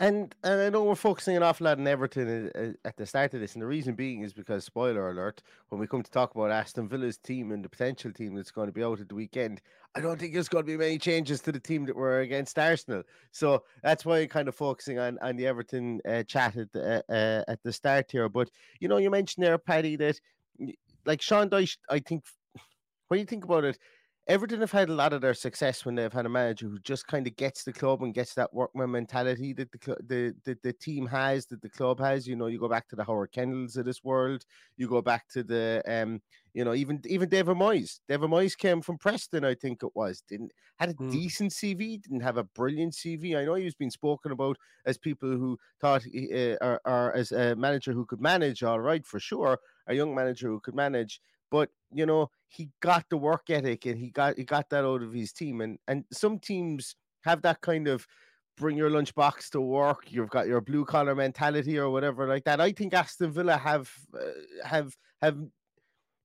And 0.00 0.34
and 0.44 0.60
I 0.60 0.68
know 0.70 0.84
we're 0.84 0.94
focusing 0.94 1.36
an 1.36 1.42
awful 1.42 1.64
lot 1.64 1.78
on 1.78 1.86
Everton 1.86 2.50
uh, 2.54 2.58
uh, 2.58 2.72
at 2.84 2.96
the 2.96 3.06
start 3.06 3.34
of 3.34 3.40
this, 3.40 3.54
and 3.54 3.62
the 3.62 3.66
reason 3.66 3.94
being 3.94 4.22
is 4.22 4.32
because 4.32 4.64
spoiler 4.64 5.10
alert: 5.10 5.42
when 5.68 5.80
we 5.80 5.86
come 5.86 6.02
to 6.02 6.10
talk 6.10 6.34
about 6.34 6.50
Aston 6.50 6.88
Villa's 6.88 7.18
team 7.18 7.52
and 7.52 7.64
the 7.64 7.68
potential 7.68 8.12
team 8.12 8.34
that's 8.34 8.50
going 8.50 8.68
to 8.68 8.72
be 8.72 8.84
out 8.84 9.00
at 9.00 9.08
the 9.08 9.14
weekend, 9.14 9.60
I 9.94 10.00
don't 10.00 10.18
think 10.18 10.34
there's 10.34 10.48
going 10.48 10.64
to 10.64 10.72
be 10.72 10.76
many 10.76 10.98
changes 10.98 11.40
to 11.42 11.52
the 11.52 11.60
team 11.60 11.84
that 11.86 11.96
were 11.96 12.20
against 12.20 12.58
Arsenal. 12.58 13.02
So 13.32 13.64
that's 13.82 14.04
why 14.04 14.20
I'm 14.20 14.28
kind 14.28 14.48
of 14.48 14.54
focusing 14.54 14.98
on 14.98 15.18
on 15.20 15.36
the 15.36 15.46
Everton 15.46 16.00
uh, 16.08 16.22
chat 16.22 16.56
at 16.56 16.72
the, 16.72 17.04
uh, 17.08 17.12
uh, 17.12 17.44
at 17.48 17.62
the 17.62 17.72
start 17.72 18.10
here. 18.10 18.28
But 18.28 18.50
you 18.80 18.88
know, 18.88 18.98
you 18.98 19.10
mentioned 19.10 19.44
there, 19.44 19.58
Paddy, 19.58 19.96
that 19.96 20.20
like 21.06 21.22
Sean 21.22 21.50
Dyche, 21.50 21.76
I 21.90 21.98
think 21.98 22.24
when 23.08 23.20
you 23.20 23.26
think 23.26 23.44
about 23.44 23.64
it, 23.64 23.78
Everton 24.28 24.60
have 24.60 24.72
had 24.72 24.90
a 24.90 24.94
lot 24.94 25.14
of 25.14 25.22
their 25.22 25.32
success 25.32 25.86
when 25.86 25.94
they've 25.94 26.12
had 26.12 26.26
a 26.26 26.28
manager 26.28 26.68
who 26.68 26.78
just 26.80 27.06
kind 27.06 27.26
of 27.26 27.34
gets 27.36 27.64
the 27.64 27.72
club 27.72 28.02
and 28.02 28.12
gets 28.12 28.34
that 28.34 28.52
workman 28.52 28.90
mentality 28.90 29.54
that 29.54 29.72
the 29.72 29.96
the, 30.06 30.34
the 30.44 30.58
the 30.62 30.72
team 30.74 31.06
has, 31.06 31.46
that 31.46 31.62
the 31.62 31.70
club 31.70 31.98
has. 31.98 32.26
You 32.26 32.36
know, 32.36 32.46
you 32.46 32.58
go 32.58 32.68
back 32.68 32.88
to 32.88 32.96
the 32.96 33.04
Howard 33.04 33.32
Kendalls 33.32 33.78
of 33.78 33.86
this 33.86 34.04
world. 34.04 34.44
You 34.76 34.86
go 34.86 35.00
back 35.00 35.28
to 35.28 35.42
the 35.42 35.82
um, 35.86 36.20
you 36.52 36.62
know, 36.62 36.74
even 36.74 37.00
even 37.06 37.30
David 37.30 37.56
Moyes. 37.56 38.00
David 38.06 38.28
Moyes 38.28 38.56
came 38.56 38.82
from 38.82 38.98
Preston, 38.98 39.46
I 39.46 39.54
think 39.54 39.82
it 39.82 39.94
was. 39.94 40.22
Didn't 40.28 40.52
had 40.78 40.90
a 40.90 40.94
mm. 40.94 41.10
decent 41.10 41.52
CV. 41.52 42.02
Didn't 42.02 42.20
have 42.20 42.36
a 42.36 42.44
brilliant 42.44 42.92
CV. 42.92 43.34
I 43.34 43.46
know 43.46 43.54
he 43.54 43.64
was 43.64 43.74
being 43.74 43.90
spoken 43.90 44.32
about 44.32 44.58
as 44.84 44.98
people 44.98 45.30
who 45.30 45.58
thought 45.80 46.02
uh, 46.04 46.56
or, 46.60 46.80
or 46.84 47.16
as 47.16 47.32
a 47.32 47.56
manager 47.56 47.92
who 47.92 48.04
could 48.04 48.20
manage. 48.20 48.62
All 48.62 48.80
right, 48.80 49.06
for 49.06 49.20
sure, 49.20 49.58
a 49.86 49.94
young 49.94 50.14
manager 50.14 50.48
who 50.48 50.60
could 50.60 50.74
manage 50.74 51.22
but 51.50 51.70
you 51.92 52.06
know 52.06 52.30
he 52.48 52.70
got 52.80 53.04
the 53.10 53.16
work 53.16 53.50
ethic 53.50 53.86
and 53.86 53.98
he 53.98 54.10
got 54.10 54.36
he 54.36 54.44
got 54.44 54.68
that 54.70 54.84
out 54.84 55.02
of 55.02 55.12
his 55.12 55.32
team 55.32 55.60
and 55.60 55.78
and 55.88 56.04
some 56.12 56.38
teams 56.38 56.96
have 57.24 57.42
that 57.42 57.60
kind 57.60 57.88
of 57.88 58.06
bring 58.56 58.76
your 58.76 58.90
lunchbox 58.90 59.50
to 59.50 59.60
work 59.60 60.10
you've 60.10 60.30
got 60.30 60.46
your 60.46 60.60
blue 60.60 60.84
collar 60.84 61.14
mentality 61.14 61.78
or 61.78 61.90
whatever 61.90 62.26
like 62.26 62.44
that. 62.44 62.60
I 62.60 62.72
think 62.72 62.92
aston 62.92 63.32
villa 63.32 63.56
have 63.56 63.90
uh, 64.14 64.66
have 64.66 64.96
have 65.22 65.38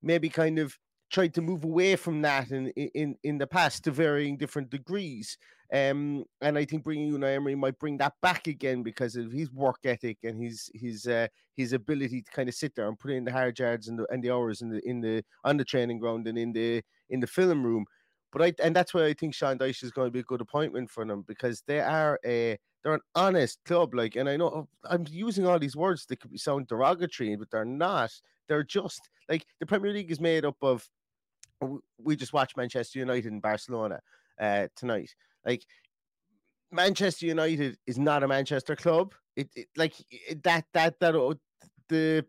maybe 0.01 0.29
kind 0.29 0.59
of 0.59 0.77
tried 1.13 1.33
to 1.33 1.41
move 1.41 1.63
away 1.63 1.95
from 1.95 2.21
that 2.23 2.51
in 2.51 2.67
in 2.69 3.15
in 3.23 3.37
the 3.37 3.47
past 3.47 3.83
to 3.85 3.91
varying 3.91 4.35
different 4.35 4.69
degrees 4.69 5.37
um, 5.73 6.23
and 6.41 6.55
I 6.55 6.65
think 6.65 6.83
bringing 6.83 7.11
Unai 7.11 7.35
Emery 7.35 7.55
might 7.55 7.79
bring 7.79 7.97
that 7.97 8.13
back 8.21 8.45
again 8.45 8.83
because 8.83 9.15
of 9.15 9.31
his 9.31 9.51
work 9.51 9.79
ethic 9.85 10.19
and 10.23 10.41
his 10.41 10.69
his 10.75 11.07
uh, 11.07 11.27
his 11.55 11.73
ability 11.73 12.21
to 12.21 12.31
kind 12.31 12.47
of 12.47 12.53
sit 12.53 12.75
there 12.75 12.87
and 12.87 12.99
put 12.99 13.09
in 13.09 13.25
the 13.25 13.31
hard 13.31 13.57
yards 13.57 13.87
and 13.87 13.97
the 13.97 14.05
and 14.11 14.23
the 14.23 14.29
hours 14.29 14.61
in 14.61 14.69
the 14.69 14.87
in 14.87 15.01
the 15.01 15.23
on 15.43 15.57
the 15.57 15.65
training 15.65 15.97
ground 15.97 16.27
and 16.27 16.37
in 16.37 16.53
the 16.53 16.83
in 17.09 17.19
the 17.19 17.25
film 17.25 17.65
room. 17.65 17.85
But 18.31 18.43
I 18.43 18.53
and 18.63 18.75
that's 18.75 18.93
why 18.93 19.05
I 19.05 19.13
think 19.13 19.33
Sean 19.33 19.57
Dyche 19.57 19.83
is 19.83 19.89
going 19.89 20.07
to 20.07 20.11
be 20.11 20.19
a 20.19 20.23
good 20.23 20.41
appointment 20.41 20.91
for 20.91 21.05
them 21.05 21.23
because 21.27 21.63
they 21.65 21.79
are 21.79 22.19
a 22.23 22.55
they're 22.83 22.93
an 22.93 23.01
honest 23.15 23.57
club. 23.65 23.95
Like, 23.95 24.15
and 24.15 24.29
I 24.29 24.37
know 24.37 24.67
I'm 24.83 25.05
using 25.09 25.47
all 25.47 25.57
these 25.57 25.75
words 25.75 26.05
that 26.05 26.19
could 26.19 26.39
sound 26.39 26.67
derogatory, 26.67 27.35
but 27.35 27.49
they're 27.49 27.65
not. 27.65 28.11
They're 28.47 28.63
just 28.63 29.09
like 29.27 29.43
the 29.59 29.65
Premier 29.65 29.91
League 29.91 30.11
is 30.11 30.19
made 30.19 30.45
up 30.45 30.57
of. 30.61 30.87
We 31.97 32.15
just 32.15 32.33
watched 32.33 32.57
Manchester 32.57 32.99
United 32.99 33.31
and 33.31 33.41
Barcelona 33.41 33.99
uh, 34.39 34.67
tonight 34.75 35.13
like 35.45 35.63
Manchester 36.71 37.27
United 37.27 37.77
is 37.85 37.99
not 37.99 38.23
a 38.23 38.27
Manchester 38.27 38.75
club. 38.75 39.13
It, 39.35 39.49
it 39.55 39.67
like 39.77 39.93
it, 40.09 40.43
that 40.43 40.65
that 40.73 40.99
that 40.99 41.13
the 41.87 42.25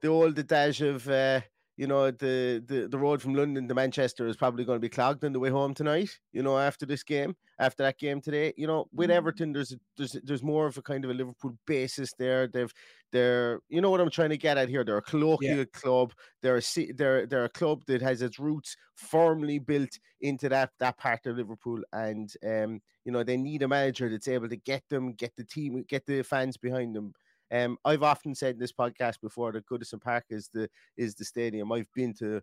the 0.00 0.08
old 0.08 0.38
adage 0.38 0.80
of 0.80 1.08
uh, 1.08 1.40
you 1.78 1.86
know, 1.86 2.10
the, 2.10 2.60
the, 2.66 2.88
the 2.90 2.98
road 2.98 3.22
from 3.22 3.34
London 3.34 3.68
to 3.68 3.74
Manchester 3.74 4.26
is 4.26 4.36
probably 4.36 4.64
going 4.64 4.76
to 4.76 4.80
be 4.80 4.88
clogged 4.88 5.24
on 5.24 5.32
the 5.32 5.38
way 5.38 5.48
home 5.48 5.74
tonight, 5.74 6.10
you 6.32 6.42
know, 6.42 6.58
after 6.58 6.84
this 6.84 7.04
game, 7.04 7.36
after 7.60 7.84
that 7.84 8.00
game 8.00 8.20
today. 8.20 8.52
You 8.56 8.66
know, 8.66 8.88
with 8.92 9.10
mm. 9.10 9.12
Everton, 9.12 9.52
there's 9.52 9.76
there's 9.96 10.16
there's 10.24 10.42
more 10.42 10.66
of 10.66 10.76
a 10.76 10.82
kind 10.82 11.04
of 11.04 11.12
a 11.12 11.14
Liverpool 11.14 11.56
basis 11.68 12.12
there. 12.18 12.48
They've 12.48 12.72
they're 13.12 13.60
you 13.68 13.80
know 13.80 13.90
what 13.90 14.00
I'm 14.00 14.10
trying 14.10 14.30
to 14.30 14.36
get 14.36 14.58
at 14.58 14.68
here. 14.68 14.82
They're 14.82 14.98
a 14.98 15.02
colloquial 15.02 15.58
yeah. 15.58 15.64
club. 15.72 16.14
They're 16.42 16.56
a 16.58 16.92
they're 16.96 17.26
they're 17.26 17.44
a 17.44 17.48
club 17.48 17.84
that 17.86 18.02
has 18.02 18.22
its 18.22 18.40
roots 18.40 18.76
firmly 18.96 19.60
built 19.60 20.00
into 20.20 20.48
that 20.48 20.70
that 20.80 20.98
part 20.98 21.26
of 21.26 21.36
Liverpool. 21.36 21.80
And 21.92 22.28
um, 22.44 22.80
you 23.04 23.12
know, 23.12 23.22
they 23.22 23.36
need 23.36 23.62
a 23.62 23.68
manager 23.68 24.10
that's 24.10 24.26
able 24.26 24.48
to 24.48 24.56
get 24.56 24.82
them, 24.90 25.12
get 25.12 25.36
the 25.36 25.44
team, 25.44 25.84
get 25.88 26.06
the 26.06 26.22
fans 26.22 26.56
behind 26.56 26.96
them. 26.96 27.14
Um, 27.50 27.78
I've 27.84 28.02
often 28.02 28.34
said 28.34 28.54
in 28.54 28.60
this 28.60 28.72
podcast 28.72 29.20
before 29.20 29.52
that 29.52 29.66
Goodison 29.66 30.00
Park 30.00 30.24
is 30.30 30.50
the 30.52 30.68
is 30.96 31.14
the 31.14 31.24
stadium 31.24 31.72
I've 31.72 31.92
been 31.94 32.14
to 32.14 32.42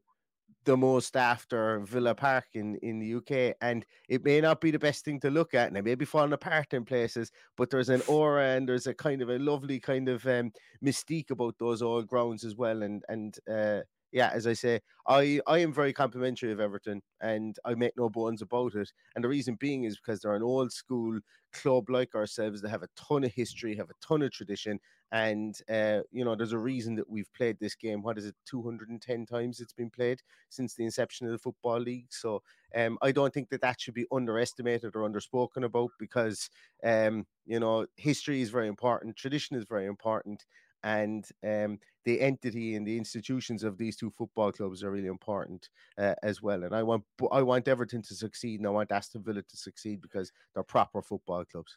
the 0.66 0.76
most 0.76 1.16
after 1.16 1.80
Villa 1.82 2.16
Park 2.16 2.46
in, 2.54 2.76
in 2.78 3.00
the 3.00 3.16
UK. 3.16 3.56
And 3.62 3.86
it 4.10 4.24
may 4.24 4.42
not 4.42 4.62
be 4.62 4.72
the 4.72 4.80
best 4.80 5.06
thing 5.06 5.20
to 5.22 5.30
look 5.30 5.54
at, 5.54 5.68
and 5.68 5.78
it 5.78 5.86
may 5.86 5.96
be 5.96 6.06
falling 6.06 6.34
apart 6.34 6.74
in 6.74 6.86
places, 6.86 7.32
but 7.56 7.70
there's 7.70 7.90
an 7.90 8.02
aura 8.08 8.56
and 8.56 8.68
there's 8.68 8.88
a 8.88 8.94
kind 8.94 9.22
of 9.22 9.30
a 9.30 9.40
lovely 9.40 9.80
kind 9.80 10.10
of 10.10 10.26
um, 10.26 10.52
mystique 10.84 11.30
about 11.30 11.56
those 11.60 11.82
old 11.82 12.08
grounds 12.08 12.44
as 12.44 12.56
well. 12.56 12.82
And 12.82 13.04
and 13.08 13.38
uh, 13.52 13.82
yeah, 14.12 14.30
as 14.34 14.48
I 14.48 14.54
say, 14.54 14.80
I, 15.08 15.42
I 15.48 15.60
am 15.60 15.74
very 15.74 15.92
complimentary 15.94 16.52
of 16.52 16.60
Everton 16.60 17.02
and 17.22 17.58
I 17.66 17.76
make 17.76 17.94
no 17.98 18.10
bones 18.10 18.42
about 18.42 18.74
it. 18.76 18.92
And 19.16 19.24
the 19.24 19.28
reason 19.28 19.56
being 19.56 19.84
is 19.84 19.98
because 19.98 20.22
they're 20.22 20.36
an 20.36 20.44
old 20.44 20.72
school 20.72 21.20
club 21.52 21.90
like 21.90 22.16
ourselves 22.16 22.62
that 22.62 22.70
have 22.70 22.84
a 22.84 22.88
ton 22.96 23.24
of 23.24 23.34
history, 23.34 23.76
have 23.76 23.90
a 23.90 24.06
ton 24.06 24.22
of 24.22 24.32
tradition. 24.32 24.80
And, 25.12 25.58
uh, 25.70 26.02
you 26.12 26.26
know, 26.26 26.36
there's 26.36 26.52
a 26.52 26.58
reason 26.58 26.96
that 26.96 27.10
we've 27.10 27.32
played 27.34 27.60
this 27.60 27.76
game. 27.76 28.02
What 28.02 28.18
is 28.18 28.26
it, 28.26 28.36
210 28.46 29.26
times 29.26 29.60
it's 29.60 29.74
been 29.74 29.90
played 29.90 30.22
since 30.50 30.76
the 30.76 30.84
inception 30.86 31.28
of 31.28 31.32
the 31.34 31.38
Football 31.40 31.80
League? 31.80 32.12
So 32.12 32.42
um, 32.76 32.98
I 33.02 33.12
don't 33.12 33.34
think 33.34 33.50
that 33.50 33.62
that 33.62 33.80
should 33.80 33.94
be 33.94 34.08
underestimated 34.12 34.96
or 34.96 35.02
underspoken 35.10 35.64
about 35.64 35.92
because, 36.00 36.50
um, 36.84 37.26
you 37.46 37.60
know, 37.60 37.86
history 37.98 38.42
is 38.42 38.50
very 38.50 38.68
important, 38.68 39.16
tradition 39.16 39.56
is 39.56 39.66
very 39.66 39.86
important 39.86 40.46
and 40.86 41.28
um, 41.44 41.80
the 42.06 42.22
entity 42.22 42.76
and 42.76 42.88
the 42.88 42.96
institutions 42.96 43.64
of 43.64 43.78
these 43.78 43.98
two 43.98 44.12
football 44.12 44.52
clubs 44.52 44.84
are 44.84 44.92
really 44.92 45.08
important 45.08 45.68
uh, 45.98 46.14
as 46.22 46.42
well. 46.44 46.64
And 46.64 46.74
I 46.74 46.84
want 46.84 47.04
I 47.32 47.42
want 47.42 47.68
Everton 47.68 48.04
to 48.04 48.16
succeed, 48.16 48.60
and 48.60 48.68
I 48.68 48.70
want 48.70 48.92
Aston 48.92 49.24
Villa 49.24 49.42
to 49.42 49.58
succeed 49.58 50.00
because 50.00 50.32
they're 50.54 50.64
proper 50.64 51.02
football 51.02 51.44
clubs. 51.44 51.76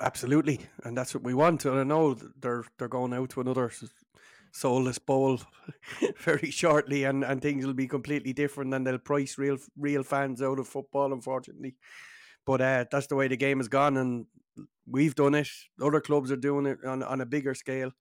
Absolutely, 0.00 0.60
and 0.84 0.96
that's 0.96 1.14
what 1.14 1.24
we 1.24 1.34
want. 1.34 1.64
And 1.64 1.78
I 1.78 1.82
know 1.82 2.14
they're 2.14 2.64
they're 2.78 2.88
going 2.88 3.12
out 3.12 3.30
to 3.30 3.40
another 3.40 3.72
soulless 4.52 4.98
bowl 4.98 5.40
very 6.18 6.50
shortly, 6.52 7.04
and, 7.04 7.24
and 7.24 7.42
things 7.42 7.66
will 7.66 7.74
be 7.74 7.88
completely 7.88 8.32
different, 8.32 8.72
and 8.72 8.86
they'll 8.86 8.98
price 8.98 9.36
real 9.36 9.58
real 9.76 10.04
fans 10.04 10.42
out 10.42 10.60
of 10.60 10.68
football, 10.68 11.12
unfortunately. 11.12 11.74
But 12.44 12.60
uh, 12.60 12.84
that's 12.88 13.08
the 13.08 13.16
way 13.16 13.26
the 13.26 13.36
game 13.36 13.58
has 13.58 13.66
gone, 13.66 13.96
and 13.96 14.26
we've 14.86 15.14
done 15.14 15.34
it. 15.34 15.48
Other 15.82 16.00
clubs 16.00 16.30
are 16.30 16.36
doing 16.36 16.66
it 16.66 16.78
on, 16.84 17.02
on 17.02 17.20
a 17.20 17.26
bigger 17.26 17.54
scale. 17.54 17.92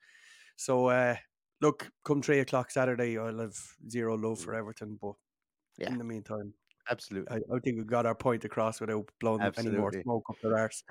So, 0.56 0.88
uh, 0.88 1.16
look, 1.62 1.90
come 2.04 2.22
three 2.22 2.40
o'clock 2.40 2.72
Saturday, 2.72 3.18
I'll 3.18 3.40
have 3.40 3.58
zero 3.90 4.16
love 4.16 4.40
for 4.40 4.54
Everton. 4.54 4.98
But 5.02 5.14
yeah. 5.78 5.90
in 5.90 5.98
the 5.98 6.04
meantime, 6.04 6.54
absolutely, 6.90 7.36
I, 7.36 7.56
I, 7.56 7.60
think 7.60 7.78
we've 7.78 7.88
got 7.88 8.06
our 8.06 8.16
point 8.16 8.46
across 8.46 8.80
without 8.80 9.06
blowing 9.20 9.42
absolutely. 9.42 9.74
any 9.74 9.82
more 9.82 9.94
smoke 10.04 10.24
up 10.30 10.38
their 10.42 10.58
arse. 10.58 10.84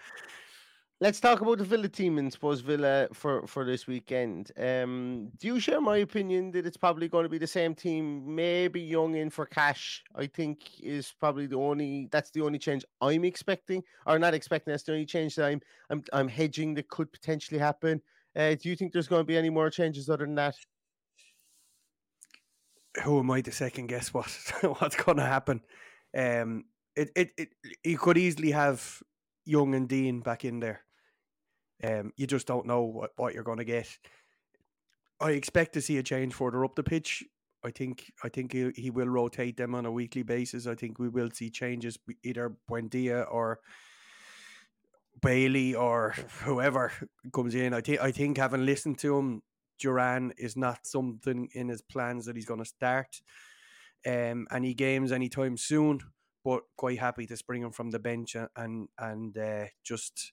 Let's 1.05 1.21
talk 1.21 1.43
about 1.43 1.59
the 1.59 1.65
Villa 1.65 1.89
team 1.89 2.17
and 2.17 2.33
suppose 2.33 2.63
Villa 2.63 3.09
for 3.13 3.47
for 3.47 3.67
this 3.67 3.87
weekend. 3.87 4.53
Um, 4.57 5.29
do 5.37 5.49
you 5.49 5.61
share 5.61 5.83
my 5.83 5.99
opinion 5.99 6.51
that 6.53 6.65
it's 6.65 6.79
probably 6.79 7.11
going 7.11 7.25
to 7.25 7.29
be 7.29 7.37
the 7.37 7.47
same 7.47 7.75
team? 7.75 8.35
Maybe 8.35 8.81
Young 8.81 9.15
in 9.15 9.29
for 9.29 9.45
Cash. 9.45 10.03
I 10.15 10.27
think 10.27 10.61
is 10.81 11.13
probably 11.21 11.47
the 11.47 11.59
only 11.59 12.09
that's 12.11 12.31
the 12.31 12.41
only 12.41 12.59
change 12.59 12.87
I'm 13.03 13.23
expecting, 13.27 13.83
or 14.07 14.19
not 14.19 14.33
expecting. 14.33 14.73
That's 14.73 14.85
the 14.85 14.93
only 14.93 15.05
change 15.05 15.35
that 15.35 15.45
I'm 15.45 15.61
I'm 15.91 16.03
I'm 16.15 16.27
hedging 16.27 16.73
that 16.77 16.89
could 16.89 17.13
potentially 17.13 17.61
happen. 17.61 18.01
Uh, 18.35 18.55
do 18.55 18.71
you 18.71 18.75
think 18.75 18.95
there's 18.95 19.09
going 19.09 19.21
to 19.21 19.27
be 19.27 19.37
any 19.37 19.51
more 19.51 19.69
changes 19.69 20.09
other 20.09 20.25
than 20.25 20.37
that? 20.37 20.55
Who 23.03 23.19
am 23.19 23.31
I 23.31 23.43
to 23.43 23.53
second 23.53 23.89
guess 23.89 24.15
what 24.15 24.31
what's 24.79 24.97
going 24.97 25.19
to 25.19 25.27
happen? 25.27 25.61
Um, 26.17 26.65
it, 26.97 27.11
it 27.15 27.31
it 27.37 27.49
you 27.85 27.99
could 27.99 28.17
easily 28.17 28.53
have 28.53 29.03
Young 29.45 29.75
and 29.75 29.87
Digne 29.87 30.21
back 30.23 30.47
in 30.47 30.61
there. 30.61 30.84
Um, 31.83 32.13
you 32.17 32.27
just 32.27 32.47
don't 32.47 32.67
know 32.67 32.83
what, 32.83 33.11
what 33.17 33.35
you're 33.35 33.43
going 33.43 33.59
to 33.59 33.65
get. 33.65 33.89
I 35.21 35.31
expect 35.31 35.75
to 35.75 35.81
see 35.81 35.99
a 35.99 36.03
change 36.03 36.35
further 36.35 36.65
up 36.65 36.75
the 36.75 36.83
pitch. 36.83 37.25
I 37.65 37.71
think 37.71 38.13
I 38.23 38.29
think 38.29 38.53
he, 38.53 38.71
he 38.77 38.91
will 38.91 39.09
rotate 39.09 39.57
them 39.57 39.75
on 39.75 39.87
a 39.87 39.93
weekly 39.93 40.23
basis. 40.23 40.67
I 40.67 40.75
think 40.75 40.99
we 40.99 41.09
will 41.09 41.31
see 41.31 41.51
changes 41.51 41.99
either 42.23 42.57
Buendia 42.71 43.27
or 43.31 43.61
Bailey 45.23 45.75
or 45.75 46.15
whoever 46.43 46.93
comes 47.33 47.55
in. 47.55 47.73
I 47.73 47.81
think 47.81 48.01
I 48.01 48.13
think 48.13 48.37
having 48.37 48.67
listened 48.67 48.99
to 48.99 49.17
him, 49.17 49.43
Duran 49.79 50.33
is 50.37 50.57
not 50.57 50.87
something 50.87 51.49
in 51.55 51.69
his 51.69 51.81
plans 51.81 52.27
that 52.27 52.37
he's 52.37 52.45
going 52.45 52.63
to 52.63 52.67
start 52.67 53.21
um, 54.07 54.47
any 54.51 54.75
games 54.75 55.11
anytime 55.11 55.57
soon. 55.57 56.01
But 56.45 56.65
quite 56.77 56.99
happy 56.99 57.27
to 57.27 57.37
spring 57.39 57.63
him 57.63 57.73
from 57.73 57.91
the 57.91 57.99
bench 57.99 58.37
and 58.57 58.89
and 58.99 59.39
uh, 59.39 59.67
just 59.83 60.33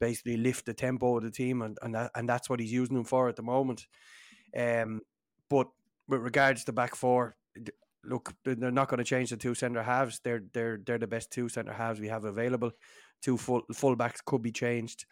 basically 0.00 0.36
lift 0.36 0.66
the 0.66 0.74
tempo 0.74 1.16
of 1.16 1.22
the 1.22 1.30
team, 1.30 1.62
and 1.62 1.78
and, 1.82 1.94
that, 1.94 2.10
and 2.14 2.28
that's 2.28 2.50
what 2.50 2.60
he's 2.60 2.72
using 2.72 2.96
him 2.96 3.04
for 3.04 3.28
at 3.28 3.36
the 3.36 3.42
moment. 3.42 3.86
Um, 4.56 5.02
but 5.48 5.68
with 6.08 6.22
regards 6.22 6.64
to 6.64 6.72
back 6.72 6.96
four, 6.96 7.36
look, 8.04 8.32
they're 8.44 8.70
not 8.70 8.88
going 8.88 8.98
to 8.98 9.04
change 9.04 9.30
the 9.30 9.36
two 9.36 9.54
centre 9.54 9.82
halves. 9.82 10.20
They're 10.24 10.42
they're 10.52 10.80
they're 10.84 10.98
the 10.98 11.06
best 11.06 11.30
two 11.30 11.48
centre 11.48 11.72
halves 11.72 12.00
we 12.00 12.08
have 12.08 12.24
available. 12.24 12.72
Two 13.22 13.36
full 13.36 13.62
full 13.72 13.96
backs 13.96 14.20
could 14.24 14.42
be 14.42 14.52
changed. 14.52 15.04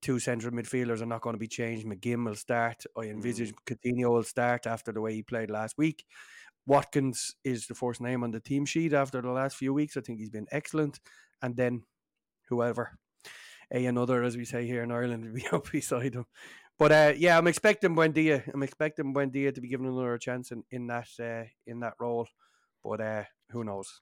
Two 0.00 0.20
central 0.20 0.54
midfielders 0.54 1.02
are 1.02 1.06
not 1.06 1.22
going 1.22 1.34
to 1.34 1.40
be 1.40 1.48
changed. 1.48 1.84
McGinn 1.84 2.24
will 2.24 2.36
start. 2.36 2.84
I 2.96 3.02
envisage 3.02 3.52
mm. 3.52 3.56
Coutinho 3.66 4.10
will 4.10 4.22
start 4.22 4.66
after 4.66 4.92
the 4.92 5.00
way 5.00 5.14
he 5.14 5.22
played 5.22 5.50
last 5.50 5.76
week. 5.76 6.04
Watkins 6.66 7.34
is 7.44 7.66
the 7.66 7.74
first 7.74 8.00
name 8.00 8.22
on 8.22 8.30
the 8.30 8.40
team 8.40 8.64
sheet 8.64 8.92
after 8.92 9.20
the 9.20 9.30
last 9.30 9.56
few 9.56 9.74
weeks. 9.74 9.96
I 9.96 10.02
think 10.02 10.20
he's 10.20 10.30
been 10.30 10.46
excellent. 10.52 11.00
And 11.42 11.56
then 11.56 11.82
whoever, 12.48 12.98
a 13.72 13.86
another, 13.86 14.22
as 14.22 14.36
we 14.36 14.44
say 14.44 14.66
here 14.66 14.82
in 14.82 14.90
Ireland, 14.90 15.24
will 15.26 15.34
be 15.34 15.46
up 15.48 15.70
beside 15.70 16.14
him. 16.14 16.26
But 16.78 16.92
uh, 16.92 17.12
yeah, 17.16 17.36
I'm 17.36 17.48
expecting 17.48 17.96
Buendia. 17.96 18.42
I'm 18.52 18.62
expecting 18.62 19.12
Buendia 19.12 19.54
to 19.54 19.60
be 19.60 19.68
given 19.68 19.86
another 19.86 20.16
chance 20.18 20.52
in, 20.52 20.62
in 20.70 20.86
that 20.86 21.08
uh, 21.20 21.48
in 21.66 21.80
that 21.80 21.94
role. 21.98 22.28
But 22.84 23.00
uh, 23.00 23.24
who 23.50 23.64
knows? 23.64 24.00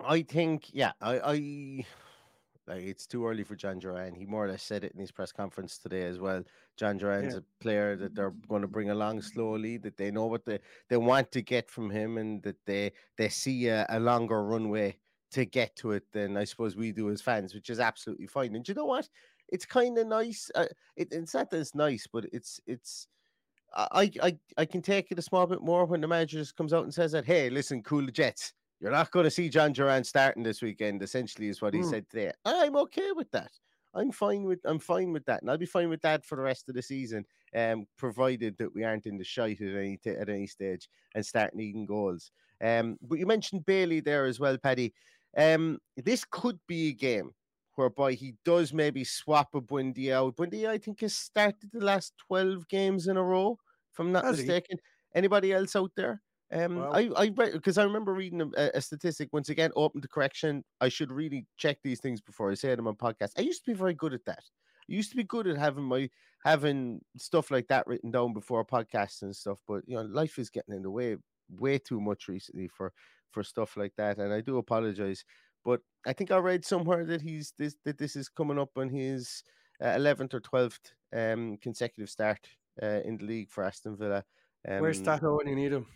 I 0.00 0.22
think, 0.22 0.72
yeah, 0.72 0.92
I, 1.00 1.18
I 1.18 1.86
like 2.68 2.82
it's 2.82 3.06
too 3.06 3.26
early 3.26 3.44
for 3.44 3.56
John 3.56 3.78
Duran. 3.78 4.14
He 4.14 4.26
more 4.26 4.44
or 4.44 4.48
less 4.48 4.62
said 4.62 4.84
it 4.84 4.92
in 4.92 5.00
his 5.00 5.10
press 5.10 5.32
conference 5.32 5.78
today 5.78 6.04
as 6.04 6.18
well. 6.18 6.44
John 6.76 6.98
Duran's 6.98 7.34
yeah. 7.34 7.40
a 7.40 7.62
player 7.62 7.96
that 7.96 8.14
they're 8.14 8.34
going 8.48 8.62
to 8.62 8.68
bring 8.68 8.90
along 8.90 9.22
slowly, 9.22 9.78
that 9.78 9.96
they 9.96 10.10
know 10.10 10.26
what 10.26 10.44
they, 10.44 10.60
they 10.88 10.96
want 10.96 11.32
to 11.32 11.42
get 11.42 11.70
from 11.70 11.90
him, 11.90 12.18
and 12.18 12.42
that 12.42 12.64
they 12.66 12.92
they 13.16 13.28
see 13.28 13.68
a, 13.68 13.86
a 13.88 13.98
longer 13.98 14.42
runway 14.44 14.96
to 15.32 15.44
get 15.44 15.74
to 15.76 15.92
it 15.92 16.04
than 16.12 16.36
I 16.36 16.44
suppose 16.44 16.76
we 16.76 16.92
do 16.92 17.10
as 17.10 17.20
fans, 17.20 17.54
which 17.54 17.70
is 17.70 17.80
absolutely 17.80 18.26
fine. 18.26 18.54
And 18.54 18.66
you 18.66 18.74
know 18.74 18.84
what? 18.84 19.08
It's 19.48 19.66
kind 19.66 19.96
of 19.98 20.06
nice. 20.06 20.50
Uh, 20.54 20.66
it, 20.96 21.08
it's 21.10 21.34
not 21.34 21.50
that 21.50 21.60
it's 21.60 21.74
nice, 21.74 22.06
but 22.10 22.26
it's 22.32 22.60
it's. 22.66 23.06
I, 23.74 24.10
I 24.22 24.38
I 24.56 24.64
can 24.64 24.80
take 24.80 25.12
it 25.12 25.18
a 25.18 25.22
small 25.22 25.46
bit 25.46 25.60
more 25.60 25.84
when 25.84 26.00
the 26.00 26.08
manager 26.08 26.38
just 26.38 26.56
comes 26.56 26.72
out 26.72 26.84
and 26.84 26.94
says 26.94 27.12
that, 27.12 27.26
hey, 27.26 27.50
listen, 27.50 27.82
cool 27.82 28.06
Jets 28.06 28.54
you're 28.80 28.92
not 28.92 29.10
going 29.10 29.24
to 29.24 29.30
see 29.30 29.48
John 29.48 29.72
Duran 29.72 30.04
starting 30.04 30.42
this 30.42 30.62
weekend. 30.62 31.02
Essentially, 31.02 31.48
is 31.48 31.60
what 31.60 31.74
he 31.74 31.80
mm. 31.80 31.90
said 31.90 32.08
today. 32.08 32.32
I'm 32.44 32.76
okay 32.76 33.12
with 33.12 33.30
that. 33.32 33.50
I'm 33.94 34.12
fine 34.12 34.44
with 34.44 34.60
I'm 34.64 34.78
fine 34.78 35.12
with 35.12 35.24
that, 35.26 35.42
and 35.42 35.50
I'll 35.50 35.58
be 35.58 35.66
fine 35.66 35.88
with 35.88 36.02
that 36.02 36.24
for 36.24 36.36
the 36.36 36.42
rest 36.42 36.68
of 36.68 36.74
the 36.74 36.82
season, 36.82 37.24
um, 37.56 37.86
provided 37.96 38.56
that 38.58 38.72
we 38.72 38.84
aren't 38.84 39.06
in 39.06 39.18
the 39.18 39.24
shite 39.24 39.60
at 39.60 39.74
any 39.74 39.96
t- 39.96 40.10
at 40.10 40.28
any 40.28 40.46
stage 40.46 40.88
and 41.14 41.24
start 41.24 41.54
needing 41.54 41.86
goals. 41.86 42.30
Um, 42.62 42.98
but 43.02 43.18
you 43.18 43.26
mentioned 43.26 43.66
Bailey 43.66 44.00
there 44.00 44.26
as 44.26 44.38
well, 44.38 44.58
Paddy. 44.58 44.92
Um, 45.36 45.78
this 45.96 46.24
could 46.24 46.58
be 46.66 46.88
a 46.88 46.92
game 46.92 47.32
whereby 47.74 48.12
he 48.12 48.34
does 48.44 48.72
maybe 48.72 49.04
swap 49.04 49.54
a 49.54 49.60
Buendia 49.60 50.14
out. 50.14 50.36
Buendia, 50.36 50.68
I 50.68 50.78
think, 50.78 51.00
has 51.00 51.14
started 51.14 51.70
the 51.72 51.84
last 51.84 52.12
twelve 52.26 52.68
games 52.68 53.06
in 53.06 53.16
a 53.16 53.22
row, 53.22 53.58
if 53.92 54.00
I'm 54.00 54.12
not 54.12 54.24
has 54.24 54.38
mistaken. 54.38 54.78
He? 54.78 55.18
Anybody 55.18 55.52
else 55.52 55.76
out 55.76 55.92
there? 55.96 56.22
Um, 56.50 56.76
well, 56.76 56.94
I 56.94 57.10
I 57.16 57.28
because 57.28 57.78
I 57.78 57.84
remember 57.84 58.14
reading 58.14 58.40
a, 58.40 58.70
a, 58.74 58.80
statistic 58.80 59.28
once 59.32 59.50
again. 59.50 59.70
Open 59.76 60.00
to 60.00 60.08
correction. 60.08 60.64
I 60.80 60.88
should 60.88 61.12
really 61.12 61.46
check 61.58 61.78
these 61.84 62.00
things 62.00 62.20
before 62.20 62.50
I 62.50 62.54
say 62.54 62.74
them 62.74 62.86
on 62.88 62.96
podcast. 62.96 63.32
I 63.36 63.42
used 63.42 63.64
to 63.64 63.70
be 63.70 63.76
very 63.76 63.94
good 63.94 64.14
at 64.14 64.24
that. 64.24 64.42
I 64.90 64.94
used 64.94 65.10
to 65.10 65.16
be 65.16 65.24
good 65.24 65.46
at 65.46 65.58
having 65.58 65.84
my 65.84 66.08
having 66.44 67.00
stuff 67.18 67.50
like 67.50 67.68
that 67.68 67.86
written 67.86 68.10
down 68.10 68.32
before 68.32 68.64
podcasts 68.64 69.22
and 69.22 69.36
stuff. 69.36 69.58
But 69.68 69.82
you 69.86 69.96
know, 69.96 70.02
life 70.02 70.38
is 70.38 70.48
getting 70.48 70.74
in 70.74 70.82
the 70.82 70.90
way 70.90 71.16
way 71.50 71.78
too 71.78 72.00
much 72.00 72.28
recently 72.28 72.68
for 72.68 72.92
for 73.30 73.42
stuff 73.42 73.76
like 73.76 73.92
that, 73.96 74.18
and 74.18 74.32
I 74.32 74.40
do 74.40 74.58
apologize. 74.58 75.24
But 75.64 75.80
I 76.06 76.12
think 76.12 76.30
I 76.30 76.38
read 76.38 76.64
somewhere 76.64 77.04
that 77.04 77.20
he's 77.20 77.52
this 77.58 77.76
that 77.84 77.98
this 77.98 78.16
is 78.16 78.28
coming 78.28 78.58
up 78.58 78.70
on 78.76 78.88
his 78.88 79.42
uh, 79.82 79.88
eleventh 79.88 80.34
uh, 80.34 80.38
or 80.38 80.40
twelfth 80.40 80.92
um, 81.14 81.58
consecutive 81.60 82.10
start 82.10 82.40
uh, 82.82 83.00
in 83.04 83.18
the 83.18 83.24
league 83.24 83.50
for 83.50 83.64
Aston 83.64 83.96
Villa. 83.96 84.24
Um, 84.68 84.80
Where's 84.80 84.98
Stato 84.98 85.36
when 85.36 85.48
you 85.48 85.56
need 85.56 85.72
him? 85.72 85.86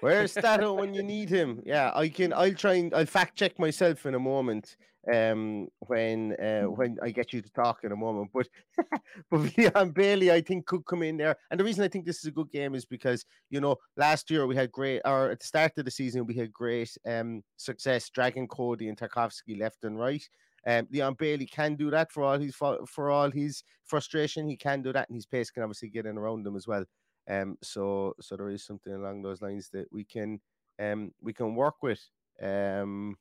Where's 0.00 0.32
Stato 0.32 0.74
when 0.74 0.94
you 0.94 1.02
need 1.02 1.28
him? 1.28 1.62
Yeah, 1.64 1.92
I 1.94 2.08
can. 2.08 2.32
I'll 2.32 2.54
try 2.54 2.74
and 2.74 2.94
I'll 2.94 3.06
fact 3.06 3.36
check 3.36 3.58
myself 3.58 4.06
in 4.06 4.14
a 4.14 4.18
moment. 4.18 4.76
Um, 5.12 5.66
when 5.80 6.36
uh, 6.40 6.70
when 6.70 6.96
I 7.02 7.10
get 7.10 7.32
you 7.32 7.42
to 7.42 7.50
talk 7.50 7.80
in 7.82 7.90
a 7.90 7.96
moment, 7.96 8.30
but 8.32 8.48
but 9.30 9.56
Leon 9.56 9.90
Bailey, 9.90 10.30
I 10.30 10.40
think 10.40 10.66
could 10.66 10.86
come 10.86 11.02
in 11.02 11.16
there. 11.16 11.36
And 11.50 11.58
the 11.58 11.64
reason 11.64 11.82
I 11.82 11.88
think 11.88 12.06
this 12.06 12.18
is 12.18 12.26
a 12.26 12.30
good 12.30 12.52
game 12.52 12.76
is 12.76 12.84
because 12.84 13.24
you 13.50 13.60
know 13.60 13.76
last 13.96 14.30
year 14.30 14.46
we 14.46 14.54
had 14.54 14.70
great, 14.70 15.02
or 15.04 15.30
at 15.32 15.40
the 15.40 15.46
start 15.46 15.72
of 15.76 15.86
the 15.86 15.90
season 15.90 16.24
we 16.24 16.34
had 16.34 16.52
great 16.52 16.96
um 17.04 17.42
success 17.56 18.10
dragging 18.10 18.46
Coady 18.46 18.88
and 18.88 18.96
Tarkowski 18.96 19.58
left 19.58 19.82
and 19.82 19.98
right. 19.98 20.22
Um, 20.66 20.86
Leon 20.92 21.14
Bailey 21.18 21.46
can 21.46 21.74
do 21.74 21.90
that 21.90 22.12
for 22.12 22.22
all 22.22 22.38
his 22.38 22.54
for 22.54 23.10
all 23.10 23.30
his 23.30 23.64
frustration. 23.84 24.48
He 24.48 24.56
can 24.56 24.82
do 24.82 24.92
that, 24.92 25.08
and 25.08 25.16
his 25.16 25.26
pace 25.26 25.50
can 25.50 25.62
obviously 25.62 25.88
get 25.88 26.06
in 26.06 26.16
around 26.16 26.44
them 26.44 26.56
as 26.56 26.68
well. 26.68 26.84
Um, 27.30 27.56
so 27.62 28.14
so 28.20 28.36
there 28.36 28.50
is 28.50 28.64
something 28.64 28.92
along 28.92 29.22
those 29.22 29.42
lines 29.42 29.68
that 29.72 29.86
we 29.92 30.04
can 30.04 30.40
um 30.80 31.12
we 31.20 31.32
can 31.32 31.54
work 31.54 31.82
with 31.82 32.00
um 32.42 33.16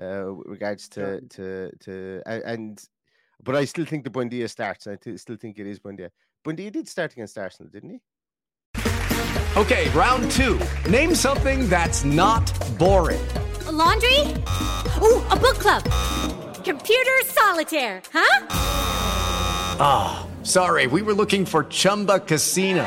uh 0.00 0.32
with 0.34 0.46
regards 0.46 0.88
to 0.90 1.00
yeah. 1.00 1.28
to 1.30 1.70
to 1.80 2.22
and 2.26 2.80
but 3.42 3.54
I 3.54 3.64
still 3.66 3.84
think 3.84 4.04
the 4.04 4.10
Buendia 4.10 4.48
starts. 4.50 4.86
I 4.86 4.96
still 5.16 5.36
think 5.36 5.58
it 5.58 5.66
is 5.66 5.78
Buendia. 5.78 6.10
Buendia 6.44 6.72
did 6.72 6.88
start 6.88 7.12
against 7.12 7.38
Arsenal, 7.38 7.70
didn't 7.70 7.90
he? 7.90 8.00
Okay, 9.56 9.88
round 9.90 10.30
two. 10.32 10.60
Name 10.88 11.14
something 11.14 11.68
that's 11.68 12.04
not 12.04 12.46
boring. 12.78 13.24
A 13.66 13.72
laundry. 13.72 14.20
Ooh, 15.02 15.22
a 15.30 15.36
book 15.36 15.58
club. 15.58 15.84
Computer 16.64 17.18
solitaire. 17.24 18.02
Huh? 18.12 18.46
Ah, 19.80 20.26
oh, 20.26 20.44
sorry. 20.44 20.86
We 20.86 21.02
were 21.02 21.14
looking 21.14 21.44
for 21.46 21.64
Chumba 21.64 22.20
Casino. 22.20 22.86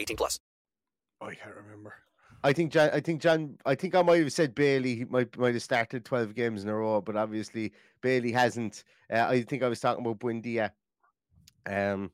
18 0.00 0.16
plus. 0.16 0.40
Oh, 1.20 1.26
I 1.26 1.34
can't 1.34 1.54
remember. 1.54 1.94
I 2.42 2.52
think 2.52 2.72
John. 2.72 2.88
I 2.92 3.00
think 3.00 3.20
John. 3.20 3.58
I 3.66 3.74
think 3.74 3.94
I 3.94 4.02
might 4.02 4.22
have 4.22 4.32
said 4.32 4.54
Bailey 4.54 4.96
he 4.96 5.04
might 5.04 5.36
might 5.36 5.52
have 5.52 5.62
started 5.62 6.04
twelve 6.04 6.34
games 6.34 6.62
in 6.62 6.70
a 6.70 6.74
row, 6.74 7.00
but 7.02 7.16
obviously 7.16 7.72
Bailey 8.00 8.32
hasn't. 8.32 8.84
Uh, 9.12 9.26
I 9.28 9.42
think 9.42 9.62
I 9.62 9.68
was 9.68 9.80
talking 9.80 10.04
about 10.04 10.18
Buendia. 10.18 10.70
Um, 11.66 12.10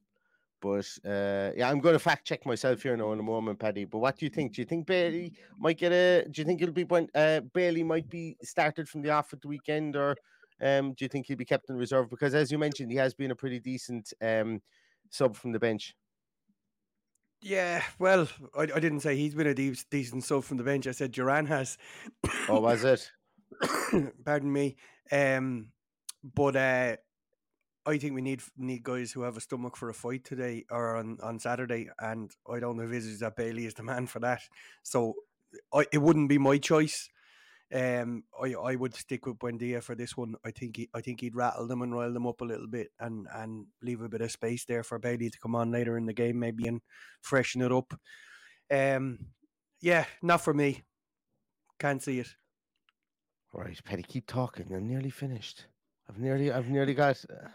but 0.60 0.86
uh, 1.04 1.52
yeah, 1.56 1.70
I'm 1.70 1.78
going 1.78 1.92
to 1.92 2.00
fact 2.00 2.26
check 2.26 2.44
myself 2.44 2.82
here 2.82 2.96
now 2.96 3.12
in 3.12 3.20
a 3.20 3.22
moment, 3.22 3.60
Paddy. 3.60 3.84
But 3.84 3.98
what 3.98 4.18
do 4.18 4.26
you 4.26 4.30
think? 4.30 4.54
Do 4.54 4.62
you 4.62 4.66
think 4.66 4.86
Bailey 4.86 5.32
might 5.58 5.78
get 5.78 5.92
a? 5.92 6.24
Do 6.28 6.40
you 6.40 6.44
think 6.44 6.60
it'll 6.60 6.74
be 6.74 6.84
when 6.84 7.08
uh, 7.14 7.40
Bailey 7.54 7.84
might 7.84 8.08
be 8.08 8.36
started 8.42 8.88
from 8.88 9.02
the 9.02 9.10
off 9.10 9.32
at 9.32 9.40
the 9.40 9.48
weekend, 9.48 9.94
or 9.94 10.16
um, 10.60 10.92
do 10.94 11.04
you 11.04 11.08
think 11.08 11.26
he'll 11.26 11.36
be 11.36 11.44
kept 11.44 11.70
in 11.70 11.76
reserve? 11.76 12.10
Because 12.10 12.34
as 12.34 12.50
you 12.50 12.58
mentioned, 12.58 12.90
he 12.90 12.96
has 12.96 13.14
been 13.14 13.30
a 13.30 13.36
pretty 13.36 13.60
decent 13.60 14.12
um, 14.20 14.60
sub 15.10 15.36
from 15.36 15.52
the 15.52 15.60
bench. 15.60 15.94
Yeah, 17.40 17.82
well, 17.98 18.28
I, 18.56 18.62
I 18.62 18.80
didn't 18.80 19.00
say 19.00 19.16
he's 19.16 19.34
been 19.34 19.46
a 19.46 19.54
de- 19.54 19.76
decent 19.90 20.24
sub 20.24 20.44
from 20.44 20.56
the 20.56 20.64
bench. 20.64 20.86
I 20.86 20.92
said 20.92 21.12
Duran 21.12 21.46
has. 21.46 21.78
Oh, 22.48 22.60
was 22.60 22.84
it? 22.84 23.10
Pardon 24.24 24.52
me. 24.52 24.76
Um, 25.12 25.68
but 26.34 26.56
uh, 26.56 26.96
I 27.86 27.98
think 27.98 28.14
we 28.14 28.22
need 28.22 28.42
need 28.56 28.82
guys 28.82 29.12
who 29.12 29.22
have 29.22 29.36
a 29.36 29.40
stomach 29.40 29.76
for 29.76 29.88
a 29.88 29.94
fight 29.94 30.24
today 30.24 30.64
or 30.70 30.96
on, 30.96 31.18
on 31.22 31.38
Saturday, 31.38 31.88
and 32.00 32.30
I 32.50 32.58
don't 32.58 32.80
envisage 32.80 33.20
that 33.20 33.36
Bailey 33.36 33.66
is 33.66 33.74
the 33.74 33.84
man 33.84 34.06
for 34.06 34.18
that. 34.20 34.40
So 34.82 35.14
I, 35.72 35.86
it 35.92 35.98
wouldn't 35.98 36.28
be 36.28 36.38
my 36.38 36.58
choice. 36.58 37.08
Um, 37.74 38.24
I 38.40 38.54
I 38.54 38.76
would 38.76 38.94
stick 38.94 39.26
with 39.26 39.38
Buendia 39.38 39.82
for 39.82 39.94
this 39.94 40.16
one. 40.16 40.36
I 40.44 40.52
think 40.52 40.76
he, 40.76 40.88
I 40.94 41.00
think 41.00 41.20
he'd 41.20 41.34
rattle 41.34 41.66
them 41.66 41.82
and 41.82 41.92
rile 41.92 42.12
them 42.12 42.26
up 42.26 42.40
a 42.40 42.44
little 42.44 42.68
bit, 42.68 42.92
and 43.00 43.26
and 43.34 43.66
leave 43.82 44.02
a 44.02 44.08
bit 44.08 44.20
of 44.20 44.30
space 44.30 44.64
there 44.64 44.84
for 44.84 44.98
Bailey 44.98 45.30
to 45.30 45.38
come 45.40 45.56
on 45.56 45.72
later 45.72 45.96
in 45.96 46.06
the 46.06 46.12
game, 46.12 46.38
maybe 46.38 46.68
and 46.68 46.80
freshen 47.22 47.62
it 47.62 47.72
up. 47.72 47.92
Um, 48.70 49.18
yeah, 49.80 50.04
not 50.22 50.42
for 50.42 50.54
me. 50.54 50.84
Can't 51.78 52.02
see 52.02 52.20
it. 52.20 52.28
All 53.52 53.62
right, 53.62 53.82
Paddy, 53.84 54.02
keep 54.02 54.26
talking. 54.26 54.72
I'm 54.72 54.86
nearly 54.86 55.10
finished. 55.10 55.66
I've 56.08 56.18
nearly, 56.18 56.52
I've 56.52 56.68
nearly 56.68 56.94
got. 56.94 57.24
Uh... 57.28 57.48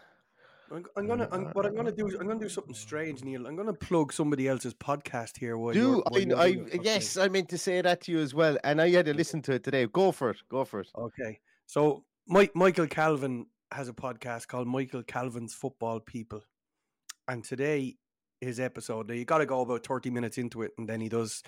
I'm, 0.72 0.84
I'm 0.96 1.04
oh 1.04 1.08
gonna. 1.08 1.28
I'm, 1.30 1.44
what 1.52 1.66
I'm 1.66 1.76
gonna 1.76 1.92
do 1.92 2.06
is 2.06 2.14
I'm 2.14 2.26
gonna 2.26 2.40
do 2.40 2.48
something 2.48 2.74
strange, 2.74 3.22
Neil. 3.22 3.46
I'm 3.46 3.56
gonna 3.56 3.74
plug 3.74 4.12
somebody 4.12 4.48
else's 4.48 4.72
podcast 4.72 5.38
here. 5.38 5.58
While 5.58 5.74
do 5.74 6.02
I? 6.12 6.34
I 6.36 6.46
yes, 6.82 7.16
I 7.18 7.28
meant 7.28 7.50
to 7.50 7.58
say 7.58 7.82
that 7.82 8.00
to 8.02 8.12
you 8.12 8.20
as 8.20 8.34
well, 8.34 8.56
and 8.64 8.80
I 8.80 8.88
had 8.90 9.06
to 9.06 9.14
listen 9.14 9.42
to 9.42 9.52
it 9.52 9.64
today. 9.64 9.86
Go 9.86 10.12
for 10.12 10.30
it. 10.30 10.38
Go 10.48 10.64
for 10.64 10.80
it. 10.80 10.88
Okay. 10.96 11.40
So 11.66 12.04
Mike, 12.26 12.52
Michael 12.54 12.86
Calvin 12.86 13.46
has 13.70 13.88
a 13.88 13.92
podcast 13.92 14.48
called 14.48 14.66
Michael 14.66 15.02
Calvin's 15.02 15.54
Football 15.54 16.00
People. 16.00 16.40
And 17.28 17.44
today, 17.44 17.96
his 18.40 18.58
episode, 18.58 19.08
now 19.08 19.14
you 19.14 19.24
got 19.24 19.38
to 19.38 19.46
go 19.46 19.60
about 19.60 19.86
30 19.86 20.10
minutes 20.10 20.38
into 20.38 20.62
it, 20.62 20.72
and 20.78 20.88
then 20.88 21.00
he 21.00 21.08
does 21.08 21.42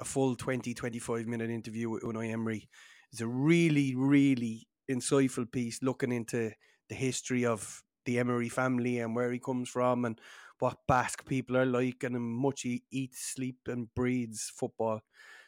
a 0.00 0.04
full 0.04 0.34
20, 0.34 0.74
25 0.74 1.26
minute 1.26 1.50
interview 1.50 1.90
with 1.90 2.02
Unai 2.02 2.32
Emery. 2.32 2.68
It's 3.12 3.20
a 3.20 3.26
really, 3.26 3.94
really 3.94 4.66
insightful 4.90 5.50
piece 5.50 5.82
looking 5.82 6.12
into 6.12 6.50
the 6.88 6.94
history 6.94 7.46
of 7.46 7.83
the 8.04 8.18
Emery 8.18 8.48
family 8.48 8.98
and 8.98 9.14
where 9.14 9.32
he 9.32 9.38
comes 9.38 9.68
from 9.68 10.04
and 10.04 10.20
what 10.58 10.78
Basque 10.86 11.26
people 11.26 11.56
are 11.56 11.66
like 11.66 12.04
and 12.04 12.14
how 12.14 12.20
much 12.20 12.62
he 12.62 12.84
eats, 12.90 13.20
sleep, 13.20 13.58
and 13.66 13.92
breathes 13.94 14.50
football. 14.54 15.00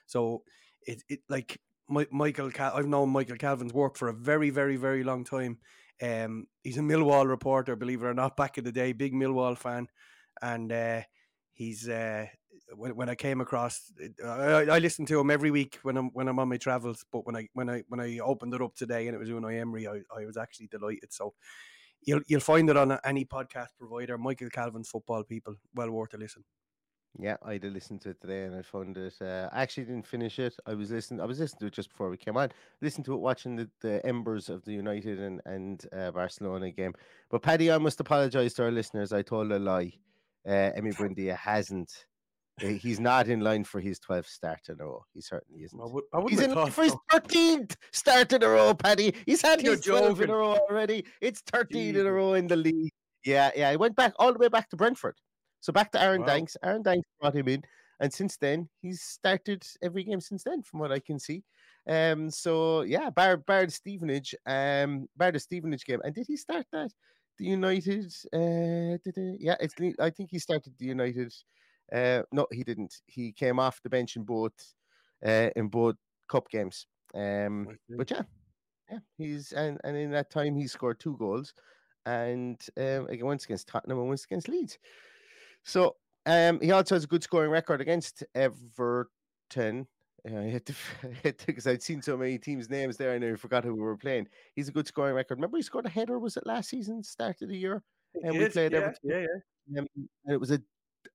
So 0.07 0.43
it, 0.87 1.03
it 1.09 1.21
like 1.29 1.61
Mi- 1.89 2.07
Michael, 2.11 2.51
Cal- 2.51 2.75
I've 2.75 2.87
known 2.87 3.11
Michael 3.11 3.37
Calvin's 3.37 3.73
work 3.73 3.97
for 3.97 4.09
a 4.09 4.15
very, 4.15 4.51
very, 4.51 4.77
very 4.77 5.05
long 5.05 5.25
time. 5.25 5.59
Um, 6.03 6.47
he's 6.63 6.77
a 6.77 6.83
Millwall 6.83 7.27
reporter, 7.29 7.77
believe 7.77 8.03
it 8.03 8.07
or 8.07 8.15
not, 8.15 8.37
back 8.37 8.59
in 8.59 8.65
the 8.65 8.73
day, 8.73 8.93
big 8.93 9.15
Millwall 9.15 9.57
fan, 9.57 9.89
and 10.43 10.71
uh, 10.71 11.03
he's 11.55 11.89
uh, 11.89 12.27
when, 12.75 12.97
when 12.97 13.09
I 13.09 13.15
came 13.15 13.41
across, 13.41 13.93
I, 14.23 14.67
I 14.69 14.79
listen 14.79 15.07
to 15.07 15.21
him 15.21 15.31
every 15.31 15.51
week 15.51 15.79
when 15.83 15.97
I'm 15.97 16.11
when 16.11 16.29
I'm 16.29 16.39
on 16.39 16.49
my 16.49 16.57
travels. 16.57 17.05
But 17.11 17.27
when 17.27 17.37
I 17.37 17.49
when 17.55 17.71
I 17.71 17.85
when 17.89 18.01
I 18.01 18.19
opened 18.19 18.55
it 18.55 18.63
up 18.63 18.75
today 18.75 19.07
and 19.07 19.15
it 19.15 19.19
was 19.19 19.31
Unai 19.31 19.61
Emery, 19.61 19.87
I, 19.87 20.01
I 20.15 20.27
was 20.27 20.37
actually 20.37 20.67
delighted. 20.67 21.13
So 21.13 21.35
you'll 22.03 22.23
you'll 22.27 22.41
find 22.41 22.69
it 22.71 22.77
on 22.77 22.99
any 23.05 23.25
podcast 23.25 23.69
provider. 23.79 24.19
Michael 24.19 24.51
Calvin, 24.51 24.85
Football 24.85 25.25
People, 25.25 25.55
well 25.75 25.91
worth 25.91 26.15
a 26.15 26.17
listen. 26.17 26.45
Yeah, 27.19 27.37
I 27.43 27.57
did 27.57 27.73
listen 27.73 27.99
to 28.01 28.11
it 28.11 28.21
today, 28.21 28.45
and 28.45 28.55
I 28.55 28.63
found 28.63 28.97
it. 28.99 29.15
Uh, 29.21 29.49
I 29.51 29.63
actually 29.63 29.85
didn't 29.85 30.07
finish 30.07 30.39
it. 30.39 30.55
I 30.67 30.75
was 30.75 30.91
listening. 30.91 31.21
I 31.21 31.25
was 31.25 31.41
listening 31.41 31.61
to 31.61 31.67
it 31.67 31.73
just 31.73 31.89
before 31.89 32.11
we 32.11 32.19
came 32.19 32.37
on. 32.37 32.51
Listened 32.83 33.07
to 33.07 33.15
it, 33.15 33.21
watching 33.21 33.57
the, 33.57 33.71
the 33.81 34.05
embers 34.05 34.51
of 34.51 34.65
the 34.65 34.73
United 34.73 35.21
and 35.21 35.41
and 35.47 35.87
uh, 35.97 36.11
Barcelona 36.11 36.71
game. 36.71 36.93
But 37.31 37.43
Paddy, 37.43 37.71
I 37.73 37.79
must 37.79 38.01
apologise 38.01 38.53
to 38.55 38.65
our 38.65 38.71
listeners. 38.71 39.13
I 39.13 39.23
told 39.23 39.51
a 39.53 39.59
lie. 39.59 39.93
Uh, 40.47 40.73
Emi 40.77 40.95
Buendia 40.97 41.37
hasn't. 41.37 42.07
Uh, 42.63 42.67
He's 42.69 43.01
not 43.01 43.29
in 43.29 43.41
line 43.41 43.65
for 43.65 43.81
his 43.81 43.99
12th 44.01 44.27
start 44.29 44.61
in 44.69 44.81
a 44.81 44.85
row. 44.85 45.05
He 45.13 45.21
certainly 45.21 45.63
isn't. 45.65 45.81
I, 45.81 45.85
would, 45.87 46.05
I 46.13 46.23
He's 46.29 46.41
in 46.41 46.55
line 46.55 46.71
for 46.71 46.85
his 46.85 46.95
13th 47.13 47.77
start 47.93 48.33
in 48.33 48.43
a 48.43 48.49
row, 48.49 48.75
Paddy. 48.75 49.15
He's 49.27 49.43
had 49.43 49.63
You're 49.63 49.77
his 49.77 49.85
12 49.85 50.05
in 50.05 50.15
joking. 50.17 50.31
a 50.31 50.37
row 50.37 50.57
already. 50.71 51.05
It's 51.21 51.43
13 51.53 51.97
in 51.97 52.07
a 52.07 52.13
row 52.13 52.35
in 52.35 52.47
the 52.47 52.57
league. 52.57 52.93
Yeah, 53.25 53.51
yeah. 53.57 53.71
He 53.73 53.77
went 53.77 53.97
back 53.97 54.15
all 54.19 54.33
the 54.33 54.39
way 54.39 54.49
back 54.49 54.69
to 54.71 54.77
Brentford. 54.77 55.17
So 55.61 55.73
back 55.73 55.91
to 55.93 56.01
Aaron 56.03 56.21
Wow. 56.23 56.27
Danks. 56.29 56.57
Aaron 56.63 56.83
Danks 56.83 57.09
brought 57.21 57.35
him 57.35 57.49
in. 57.49 57.63
And 57.99 58.13
since 58.13 58.37
then, 58.37 58.69
he's 58.83 59.01
started 59.03 59.67
every 59.83 60.05
game 60.05 60.21
since 60.21 60.45
then, 60.45 60.63
from 60.63 60.81
what 60.81 60.93
I 60.93 60.99
can 61.01 61.19
see. 61.19 61.43
Um, 61.89 62.31
so 62.31 62.83
yeah, 62.83 63.09
bar 63.11 63.39
bar 63.39 63.65
the 63.65 63.73
Stevenage, 63.73 64.35
um, 64.45 65.09
bar 65.17 65.33
the 65.33 65.39
Stevenage 65.41 65.85
game. 65.85 66.01
And 66.05 66.15
did 66.15 66.27
he 66.29 66.37
start 66.37 66.67
that? 66.73 66.91
The 67.39 67.47
United, 67.47 68.13
uh, 68.35 68.99
did 69.03 69.15
he? 69.15 69.37
Yeah, 69.41 69.57
it's. 69.61 69.75
I 69.99 70.11
think 70.11 70.31
he 70.31 70.39
started 70.39 70.75
the 70.79 70.87
United. 70.87 71.33
Uh, 71.93 72.23
no, 72.33 72.47
he 72.53 72.65
didn't. 72.65 72.95
He 73.07 73.33
came 73.33 73.59
off 73.59 73.83
the 73.83 73.91
bench 73.91 74.17
in 74.17 74.25
both, 74.25 74.75
uh, 75.25 75.51
in 75.57 75.69
both 75.69 75.97
cup 76.29 76.49
games. 76.51 76.87
Um, 77.15 77.69
but 77.91 78.11
yeah, 78.11 78.23
yeah, 78.91 78.99
he's 79.17 79.53
and 79.53 79.79
and 79.85 79.97
in 79.97 80.11
that 80.11 80.31
time 80.31 80.57
he 80.57 80.67
scored 80.67 81.01
two 81.01 81.17
goals, 81.17 81.55
and 82.05 82.61
um, 82.77 83.07
again 83.09 83.27
once 83.27 83.45
against 83.45 83.69
Tottenham 83.69 83.99
and 83.99 84.09
once 84.09 84.25
against 84.25 84.49
Leeds. 84.49 84.79
So 85.65 85.97
um, 86.27 86.61
he 86.61 86.73
also 86.73 86.95
has 86.95 87.05
a 87.05 87.09
good 87.09 87.23
scoring 87.23 87.51
record 87.51 87.81
against 87.81 88.25
Everton. 88.35 89.87
Uh, 90.29 90.39
I 90.39 90.45
had 90.45 90.67
to 90.67 90.75
because 91.47 91.67
I'd 91.67 91.83
seen 91.83 92.03
so 92.03 92.17
many 92.17 92.39
teams' 92.39 92.69
names 92.69 92.97
there 92.97 93.15
and 93.15 93.25
I 93.25 93.35
forgot 93.37 93.65
who 93.65 93.75
we 93.75 93.81
were 93.81 93.97
playing. 93.97 94.29
He's 94.55 94.69
a 94.69 94.73
good 94.73 94.89
scoring 94.89 95.15
record. 95.15 95.37
Remember, 95.37 95.57
he 95.57 95.63
scored 95.63 95.87
a 95.87 95.91
header. 95.91 96.19
Was 96.19 96.37
it 96.37 96.47
last 96.47 96.69
season, 96.69 97.03
start 97.03 97.43
of 97.43 97.49
the 97.49 97.57
year? 97.57 97.83
And 98.23 98.39
we 98.39 98.49
played 98.49 98.73
yeah, 98.73 98.79
Everton. 98.79 99.11
yeah, 99.11 99.21
yeah. 99.21 99.81
Um, 99.81 99.87
and 99.97 100.35
it 100.35 100.41
was 100.41 100.51
an 100.51 100.65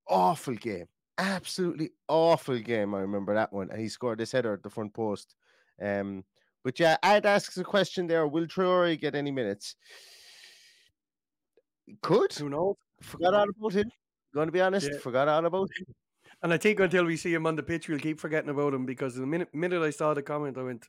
awful 0.08 0.56
game, 0.56 0.88
absolutely 1.18 1.92
awful 2.08 2.60
game. 2.60 2.94
I 2.94 3.00
remember 3.00 3.34
that 3.34 3.52
one. 3.54 3.70
And 3.72 3.80
he 3.80 3.90
scored 3.90 4.20
this 4.20 4.32
header 4.32 4.54
at 4.54 4.64
the 4.64 4.70
front 4.70 4.94
post. 4.94 5.36
Um, 5.82 6.24
but 6.64 6.80
yeah, 6.80 6.98
I'd 7.04 7.26
ask 7.26 7.56
a 7.58 7.64
question 7.64 8.08
there: 8.08 8.28
Will 8.28 8.46
Traore 8.48 9.00
get 9.00 9.16
any 9.16 9.32
minutes? 9.32 9.76
Could 12.02 12.34
Who 12.34 12.50
knows? 12.50 12.76
forgot 13.02 13.34
all 13.34 13.48
about 13.50 13.74
him. 13.74 13.92
Going 14.34 14.48
to 14.48 14.52
be 14.52 14.62
honest, 14.62 14.90
Yeah. 14.92 15.00
forgot 15.00 15.28
all 15.28 15.46
about 15.46 15.70
him. 15.78 15.94
And 16.44 16.54
I 16.54 16.58
think 16.58 16.80
until 16.80 17.06
we 17.06 17.18
see 17.18 17.34
him 17.34 17.46
on 17.46 17.56
the 17.56 17.64
pitch, 17.64 17.88
we'll 17.90 18.00
keep 18.00 18.20
forgetting 18.20 18.50
about 18.50 18.74
him 18.74 18.86
because 18.86 19.16
the 19.16 19.26
minute 19.26 19.54
minute 19.54 19.82
I 19.82 19.90
saw 19.90 20.14
the 20.14 20.24
comment, 20.24 20.58
I 20.58 20.64
went, 20.64 20.86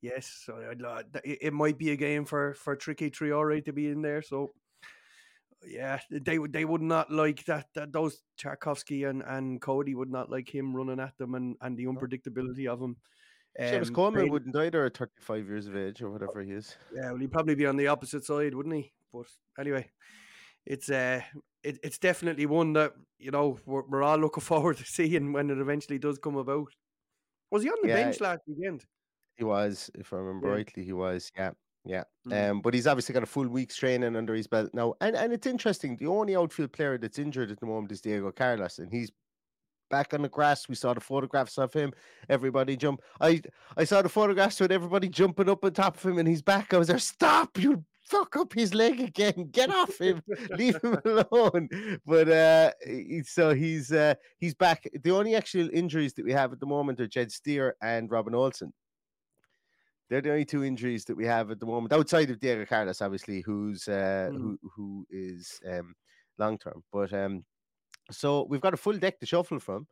"Yes, 0.00 0.42
so 0.44 0.56
I'd, 0.70 0.80
lo- 0.80 1.02
it, 1.24 1.52
might 1.52 1.78
be 1.78 1.90
a 1.90 1.96
game 1.96 2.24
for 2.24 2.54
for 2.54 2.74
Tricky 2.76 3.10
Traore 3.10 3.64
to 3.64 3.72
be 3.72 3.88
in 3.88 4.02
there." 4.02 4.22
So, 4.22 4.52
yeah, 5.66 5.98
they 6.10 6.38
would 6.38 6.52
they 6.52 6.64
would 6.64 6.82
not 6.82 7.10
like 7.10 7.44
that. 7.46 7.66
that 7.74 7.92
those 7.92 8.22
Tarkowski 8.40 9.08
and, 9.08 9.22
and 9.22 9.60
Coady 9.60 9.94
would 9.94 10.10
not 10.10 10.30
like 10.30 10.52
him 10.52 10.74
running 10.74 11.00
at 11.00 11.16
them 11.18 11.34
and, 11.34 11.56
and 11.60 11.76
the 11.76 11.86
unpredictability 11.86 12.66
of 12.66 12.80
him. 12.80 12.96
Um, 13.60 13.84
Coleman 13.86 14.20
Bailey- 14.20 14.30
wouldn't 14.30 14.56
either 14.56 14.84
at 14.84 14.96
35 14.96 15.46
years 15.48 15.66
of 15.66 15.76
age 15.76 16.00
or 16.00 16.10
whatever 16.10 16.40
he 16.42 16.52
is. 16.52 16.76
Yeah, 16.94 17.10
well, 17.10 17.16
he'd 17.18 17.32
probably 17.32 17.56
be 17.56 17.66
on 17.66 17.76
the 17.76 17.88
opposite 17.88 18.24
side, 18.24 18.54
wouldn't 18.54 18.74
he? 18.76 18.92
But 19.12 19.26
anyway, 19.58 19.88
it's 20.64 20.88
uh, 20.90 21.22
it, 21.64 21.78
it's 21.82 21.98
definitely 21.98 22.46
one 22.46 22.74
that 22.74 22.92
you 23.18 23.30
know 23.32 23.58
we're, 23.66 23.82
we're 23.88 24.02
all 24.02 24.18
looking 24.18 24.40
forward 24.52 24.76
to 24.76 24.84
seeing 24.84 25.32
when 25.32 25.50
it 25.50 25.58
eventually 25.58 25.98
does 25.98 26.18
come 26.18 26.36
about. 26.36 26.68
Was 27.50 27.62
he 27.62 27.70
on 27.70 27.78
the 27.82 27.88
Yeah. 27.88 27.96
bench 27.96 28.20
last 28.20 28.40
weekend? 28.46 28.84
He 29.36 29.44
was, 29.44 29.90
if 29.94 30.12
I 30.12 30.16
remember 30.16 30.48
Yeah. 30.48 30.54
rightly, 30.54 30.84
he 30.84 30.92
was. 30.92 31.30
Yeah, 31.36 31.52
yeah. 31.84 32.04
Mm. 32.26 32.50
Um, 32.50 32.60
but 32.60 32.74
he's 32.74 32.86
obviously 32.86 33.12
got 33.12 33.22
a 33.22 33.26
full 33.26 33.48
week's 33.48 33.76
training 33.76 34.16
under 34.16 34.34
his 34.34 34.46
belt 34.46 34.70
now, 34.74 34.94
and 35.00 35.16
and 35.16 35.32
it's 35.32 35.46
interesting. 35.46 35.96
The 35.96 36.06
only 36.06 36.36
outfield 36.36 36.72
player 36.72 36.98
that's 36.98 37.18
injured 37.18 37.50
at 37.50 37.60
the 37.60 37.66
moment 37.66 37.92
is 37.92 38.00
Diego 38.00 38.30
Carlos, 38.30 38.78
and 38.78 38.92
he's 38.92 39.10
back 39.90 40.12
on 40.12 40.22
the 40.22 40.28
grass. 40.28 40.68
We 40.68 40.74
saw 40.74 40.94
the 40.94 41.00
photographs 41.00 41.58
of 41.58 41.72
him. 41.72 41.92
Everybody 42.28 42.76
jump. 42.76 43.00
I 43.20 43.42
I 43.76 43.84
saw 43.84 44.02
the 44.02 44.08
photographs 44.08 44.60
with 44.60 44.72
everybody 44.72 45.08
jumping 45.08 45.48
up 45.48 45.64
on 45.64 45.72
top 45.72 45.96
of 45.96 46.04
him, 46.04 46.18
and 46.18 46.28
he's 46.28 46.42
back. 46.42 46.74
I 46.74 46.78
was 46.78 46.88
there. 46.88 46.98
Stop! 46.98 47.58
You 47.58 47.84
fuck 48.08 48.36
up 48.36 48.54
his 48.54 48.74
leg 48.74 49.00
again. 49.00 49.48
Get 49.50 49.70
off 49.70 49.98
him. 49.98 50.22
Leave 50.50 50.82
him 50.82 50.98
alone. 51.04 51.68
But 52.06 52.28
uh, 52.28 52.72
so 53.24 53.54
he's 53.54 53.92
uh, 53.92 54.14
he's 54.38 54.54
back. 54.54 54.88
The 55.02 55.10
only 55.10 55.34
actual 55.34 55.68
injuries 55.72 56.14
that 56.14 56.24
we 56.24 56.32
have 56.32 56.52
at 56.52 56.60
the 56.60 56.66
moment 56.66 57.00
are 57.00 57.08
Jed 57.08 57.30
Steer 57.32 57.76
and 57.82 58.10
Robin 58.10 58.34
Olsen. 58.34 58.72
They're 60.08 60.22
the 60.22 60.30
only 60.30 60.44
two 60.44 60.64
injuries 60.64 61.04
that 61.06 61.16
we 61.16 61.26
have 61.26 61.50
at 61.50 61.60
the 61.60 61.66
moment, 61.66 61.92
outside 61.92 62.30
of 62.30 62.40
Diego 62.40 62.64
Carlos, 62.64 63.02
obviously, 63.02 63.40
who's 63.42 63.88
uh, 63.88 64.30
Mm. 64.32 64.36
who 64.38 64.58
who 64.74 65.06
is 65.10 65.60
um, 65.68 65.94
long 66.38 66.58
term. 66.58 66.82
But 66.92 67.12
um, 67.12 67.44
so 68.10 68.46
we've 68.48 68.60
got 68.60 68.74
a 68.74 68.78
full 68.78 68.96
deck 68.98 69.18
to 69.20 69.26
shuffle 69.26 69.60
from 69.60 69.86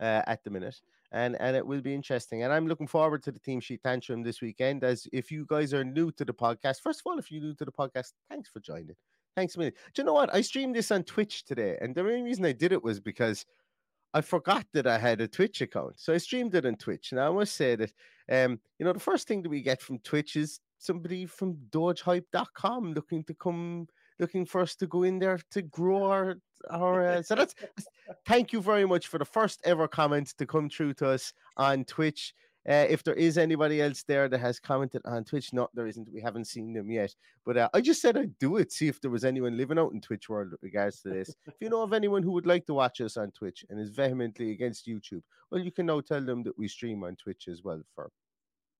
uh, 0.00 0.22
at 0.26 0.44
the 0.44 0.50
minute. 0.50 0.80
and 1.12 1.36
and 1.40 1.56
it 1.56 1.66
will 1.66 1.80
be 1.82 1.94
interesting. 1.94 2.42
And 2.42 2.52
I'm 2.52 2.66
looking 2.66 2.86
forward 2.88 3.22
to 3.24 3.32
the 3.32 3.38
team 3.40 3.60
sheet 3.60 3.82
tantrum 3.82 4.22
this 4.22 4.40
weekend. 4.42 4.84
As 4.84 5.06
if 5.12 5.30
you 5.30 5.44
guys 5.48 5.72
are 5.74 5.84
new 5.84 6.10
to 6.12 6.24
the 6.24 6.34
podcast, 6.34 6.80
first 6.82 7.00
of 7.00 7.06
all, 7.06 7.18
if 7.18 7.30
you're 7.30 7.42
new 7.42 7.54
to 7.54 7.64
the 7.64 7.72
podcast, 7.72 8.12
thanks 8.30 8.48
for 8.50 8.60
joining. 8.60 8.96
Thanks 9.36 9.54
a 9.54 9.58
million. 9.58 9.74
Do 9.94 10.02
you 10.02 10.06
know 10.06 10.12
what? 10.12 10.34
I 10.34 10.42
streamed 10.42 10.74
this 10.76 10.90
on 10.90 11.04
Twitch 11.04 11.44
today, 11.44 11.78
and 11.80 11.94
the 11.94 12.04
main 12.04 12.24
reason 12.24 12.44
I 12.44 12.52
did 12.52 12.72
it 12.72 12.82
was 12.84 13.00
because 13.00 13.46
I 14.14 14.20
forgot 14.20 14.66
that 14.74 14.86
I 14.86 14.98
had 14.98 15.22
a 15.22 15.28
Twitch 15.28 15.62
account. 15.62 15.98
So 15.98 16.12
I 16.12 16.18
streamed 16.18 16.54
it 16.54 16.66
on 16.66 16.76
Twitch. 16.76 17.12
And 17.12 17.20
I 17.20 17.30
must 17.30 17.54
say 17.56 17.76
that 17.76 17.92
um, 18.30 18.60
you 18.78 18.86
know, 18.86 18.92
the 18.92 19.00
first 19.00 19.26
thing 19.26 19.42
that 19.42 19.48
we 19.48 19.62
get 19.62 19.80
from 19.80 19.98
Twitch 20.00 20.36
is 20.36 20.60
somebody 20.78 21.26
from 21.26 21.56
dogehype.com 21.70 22.92
looking 22.92 23.24
to 23.24 23.34
come 23.34 23.86
looking 24.18 24.44
for 24.44 24.60
us 24.60 24.74
to 24.76 24.86
go 24.86 25.04
in 25.04 25.18
there 25.18 25.38
to 25.50 25.62
grow 25.62 26.04
our 26.04 26.36
our 26.70 27.06
uh, 27.06 27.22
so 27.22 27.34
that's 27.34 27.54
thank 28.26 28.52
you 28.52 28.60
very 28.60 28.84
much 28.84 29.08
for 29.08 29.18
the 29.18 29.24
first 29.24 29.60
ever 29.64 29.88
comment 29.88 30.32
to 30.38 30.46
come 30.46 30.68
through 30.68 30.94
to 30.94 31.08
us 31.08 31.32
on 31.56 31.84
Twitch. 31.84 32.34
Uh, 32.68 32.86
if 32.88 33.02
there 33.02 33.14
is 33.14 33.38
anybody 33.38 33.82
else 33.82 34.04
there 34.04 34.28
that 34.28 34.38
has 34.38 34.60
commented 34.60 35.02
on 35.04 35.24
Twitch, 35.24 35.52
not 35.52 35.70
there 35.74 35.86
isn't. 35.86 36.08
We 36.12 36.20
haven't 36.20 36.46
seen 36.46 36.72
them 36.72 36.90
yet. 36.90 37.14
But 37.44 37.56
uh, 37.56 37.68
I 37.74 37.80
just 37.80 38.00
said 38.00 38.16
I'd 38.16 38.38
do 38.38 38.56
it, 38.58 38.70
see 38.70 38.86
if 38.88 39.00
there 39.00 39.10
was 39.10 39.24
anyone 39.24 39.56
living 39.56 39.78
out 39.78 39.92
in 39.92 40.00
Twitch 40.00 40.28
world 40.28 40.52
with 40.52 40.62
regards 40.62 41.00
to 41.02 41.08
this. 41.08 41.34
if 41.46 41.54
you 41.60 41.68
know 41.68 41.82
of 41.82 41.92
anyone 41.92 42.22
who 42.22 42.30
would 42.32 42.46
like 42.46 42.66
to 42.66 42.74
watch 42.74 43.00
us 43.00 43.16
on 43.16 43.32
Twitch 43.32 43.64
and 43.68 43.80
is 43.80 43.90
vehemently 43.90 44.52
against 44.52 44.86
YouTube, 44.86 45.22
well, 45.50 45.60
you 45.60 45.72
can 45.72 45.86
now 45.86 46.00
tell 46.00 46.24
them 46.24 46.44
that 46.44 46.56
we 46.56 46.68
stream 46.68 47.02
on 47.02 47.16
Twitch 47.16 47.48
as 47.48 47.62
well 47.64 47.82
for 47.94 48.10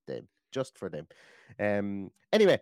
them, 0.06 0.28
just 0.52 0.78
for 0.78 0.88
them. 0.88 1.06
Um. 1.58 2.10
Anyway, 2.32 2.60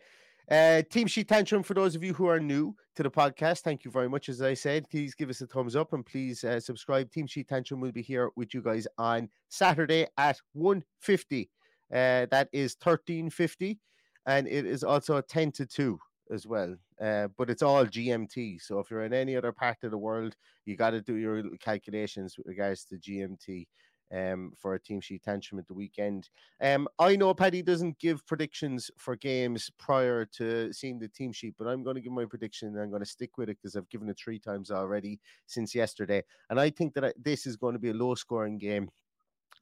uh, 0.50 0.82
Team 0.90 1.06
Sheet 1.06 1.28
Tantrum, 1.28 1.62
for 1.62 1.74
those 1.74 1.94
of 1.94 2.02
you 2.02 2.12
who 2.12 2.26
are 2.26 2.40
new 2.40 2.74
to 2.96 3.02
the 3.02 3.10
podcast, 3.10 3.60
thank 3.60 3.84
you 3.84 3.90
very 3.90 4.08
much. 4.08 4.28
As 4.28 4.42
I 4.42 4.54
said, 4.54 4.88
please 4.90 5.14
give 5.14 5.30
us 5.30 5.40
a 5.40 5.46
thumbs 5.46 5.76
up 5.76 5.92
and 5.92 6.04
please 6.04 6.42
uh, 6.44 6.60
subscribe. 6.60 7.10
Team 7.10 7.26
Sheet 7.26 7.48
Tantrum 7.48 7.80
will 7.80 7.92
be 7.92 8.02
here 8.02 8.30
with 8.36 8.52
you 8.54 8.62
guys 8.62 8.86
on 8.98 9.28
Saturday 9.48 10.06
at 10.18 10.40
1.50. 10.56 11.48
Uh, 11.92 12.26
that 12.30 12.48
is 12.52 12.76
13.50. 12.76 13.78
And 14.26 14.46
it 14.46 14.66
is 14.66 14.84
also 14.84 15.20
10 15.20 15.52
to 15.52 15.66
2 15.66 15.98
as 16.32 16.46
well. 16.46 16.76
Uh, 17.00 17.28
but 17.36 17.50
it's 17.50 17.62
all 17.62 17.84
GMT. 17.84 18.60
So 18.60 18.78
if 18.78 18.90
you're 18.90 19.04
in 19.04 19.14
any 19.14 19.36
other 19.36 19.52
part 19.52 19.78
of 19.82 19.90
the 19.90 19.98
world, 19.98 20.36
you 20.66 20.76
got 20.76 20.90
to 20.90 21.00
do 21.00 21.14
your 21.14 21.42
calculations 21.58 22.36
with 22.36 22.46
regards 22.46 22.84
to 22.86 22.96
GMT 22.96 23.66
um, 24.14 24.52
for 24.56 24.74
a 24.74 24.80
team 24.80 25.00
sheet 25.00 25.22
tantrum 25.22 25.58
at 25.58 25.66
the 25.66 25.74
weekend. 25.74 26.28
Um, 26.60 26.88
I 26.98 27.16
know 27.16 27.34
Paddy 27.34 27.62
doesn't 27.62 27.98
give 27.98 28.26
predictions 28.26 28.90
for 28.96 29.16
games 29.16 29.70
prior 29.78 30.24
to 30.36 30.72
seeing 30.72 30.98
the 30.98 31.08
team 31.08 31.32
sheet, 31.32 31.54
but 31.58 31.66
I'm 31.66 31.82
going 31.82 31.96
to 31.96 32.02
give 32.02 32.12
my 32.12 32.24
prediction 32.24 32.68
and 32.68 32.80
I'm 32.80 32.90
going 32.90 33.02
to 33.02 33.08
stick 33.08 33.38
with 33.38 33.48
it 33.48 33.58
because 33.60 33.76
I've 33.76 33.88
given 33.88 34.08
it 34.08 34.18
three 34.18 34.38
times 34.38 34.70
already 34.70 35.20
since 35.46 35.74
yesterday. 35.74 36.22
And 36.48 36.60
I 36.60 36.70
think 36.70 36.94
that 36.94 37.14
this 37.22 37.46
is 37.46 37.56
going 37.56 37.74
to 37.74 37.80
be 37.80 37.90
a 37.90 37.94
low 37.94 38.14
scoring 38.14 38.58
game. 38.58 38.90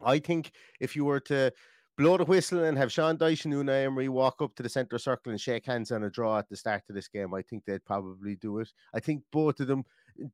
I 0.01 0.19
think 0.19 0.53
if 0.81 0.95
you 0.95 1.05
were 1.05 1.21
to 1.21 1.53
blow 1.99 2.17
the 2.17 2.25
whistle 2.25 2.63
and 2.63 2.79
have 2.79 2.93
Sean 2.93 3.19
Dyche 3.19 3.45
and 3.45 3.55
Unai 3.55 3.85
Emery 3.85 4.09
walk 4.09 4.41
up 4.41 4.55
to 4.55 4.63
the 4.63 4.69
centre 4.69 4.99
circle 4.99 5.33
and 5.33 5.41
shake 5.41 5.67
hands 5.67 5.91
on 5.91 6.05
a 6.05 6.11
draw 6.11 6.39
at 6.39 6.49
the 6.49 6.57
start 6.57 6.85
of 6.89 6.95
this 6.95 7.09
game, 7.09 7.35
I 7.35 7.43
think 7.43 7.65
they'd 7.65 7.85
probably 7.85 8.37
do 8.37 8.61
it. 8.61 8.73
I 8.95 9.01
think 9.01 9.25
both 9.33 9.59
of 9.59 9.67
them, 9.67 9.85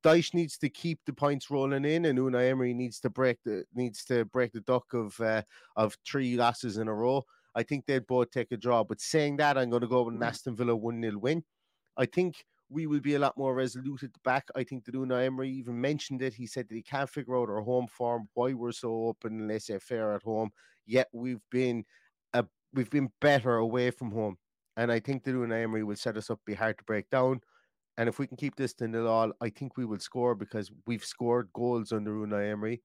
Dyche 0.02 0.34
needs 0.34 0.56
to 0.58 0.68
keep 0.68 1.00
the 1.04 1.12
points 1.12 1.50
rolling 1.50 1.84
in, 1.84 2.06
and 2.06 2.18
Unai 2.18 2.50
Emery 2.50 2.74
needs 2.74 3.00
to 3.00 3.10
break 3.10 3.38
the 3.44 3.64
needs 3.74 4.04
to 4.06 4.24
break 4.26 4.52
the 4.52 4.60
duck 4.60 4.92
of 4.94 5.18
uh, 5.20 5.42
of 5.76 5.96
three 6.06 6.36
losses 6.36 6.78
in 6.78 6.88
a 6.88 6.94
row. 6.94 7.22
I 7.54 7.62
think 7.62 7.86
they'd 7.86 8.06
both 8.06 8.30
take 8.30 8.50
a 8.52 8.56
draw. 8.56 8.82
But 8.82 9.00
saying 9.00 9.36
that, 9.36 9.56
I'm 9.56 9.70
going 9.70 9.82
to 9.82 9.88
go 9.88 10.02
with 10.02 10.14
an 10.14 10.22
Aston 10.22 10.56
Villa 10.56 10.74
one 10.74 11.00
0 11.02 11.18
win. 11.18 11.44
I 11.96 12.06
think 12.06 12.44
we 12.70 12.86
will 12.86 13.00
be 13.00 13.14
a 13.14 13.18
lot 13.18 13.36
more 13.36 13.54
resolute 13.54 14.02
at 14.02 14.12
the 14.12 14.20
back. 14.24 14.48
I 14.56 14.64
think 14.64 14.84
that 14.84 14.94
Unai 14.94 15.26
Emery 15.26 15.50
even 15.50 15.80
mentioned 15.80 16.22
it. 16.22 16.34
He 16.34 16.46
said 16.46 16.68
that 16.68 16.74
he 16.74 16.82
can't 16.82 17.08
figure 17.08 17.36
out 17.36 17.50
our 17.50 17.60
home 17.60 17.86
form, 17.86 18.28
why 18.34 18.54
we're 18.54 18.72
so 18.72 19.06
open 19.06 19.38
and 19.38 19.48
laissez 19.48 19.78
faire 19.78 20.14
at 20.14 20.22
home 20.22 20.50
yet 20.86 21.08
we've 21.12 21.42
been 21.50 21.84
a, 22.32 22.44
we've 22.72 22.90
been 22.90 23.10
better 23.20 23.56
away 23.56 23.90
from 23.90 24.10
home. 24.10 24.36
And 24.76 24.90
I 24.90 24.98
think 25.00 25.24
that 25.24 25.34
Unai 25.34 25.62
Emery 25.62 25.84
will 25.84 25.96
set 25.96 26.16
us 26.16 26.30
up, 26.30 26.40
be 26.44 26.54
hard 26.54 26.78
to 26.78 26.84
break 26.84 27.08
down. 27.10 27.40
And 27.96 28.08
if 28.08 28.18
we 28.18 28.26
can 28.26 28.36
keep 28.36 28.56
this 28.56 28.74
to 28.74 28.88
nil 28.88 29.06
all, 29.06 29.32
I 29.40 29.50
think 29.50 29.76
we 29.76 29.84
will 29.84 30.00
score 30.00 30.34
because 30.34 30.70
we've 30.86 31.04
scored 31.04 31.48
goals 31.52 31.92
under 31.92 32.12
Unai 32.12 32.50
Emery. 32.50 32.82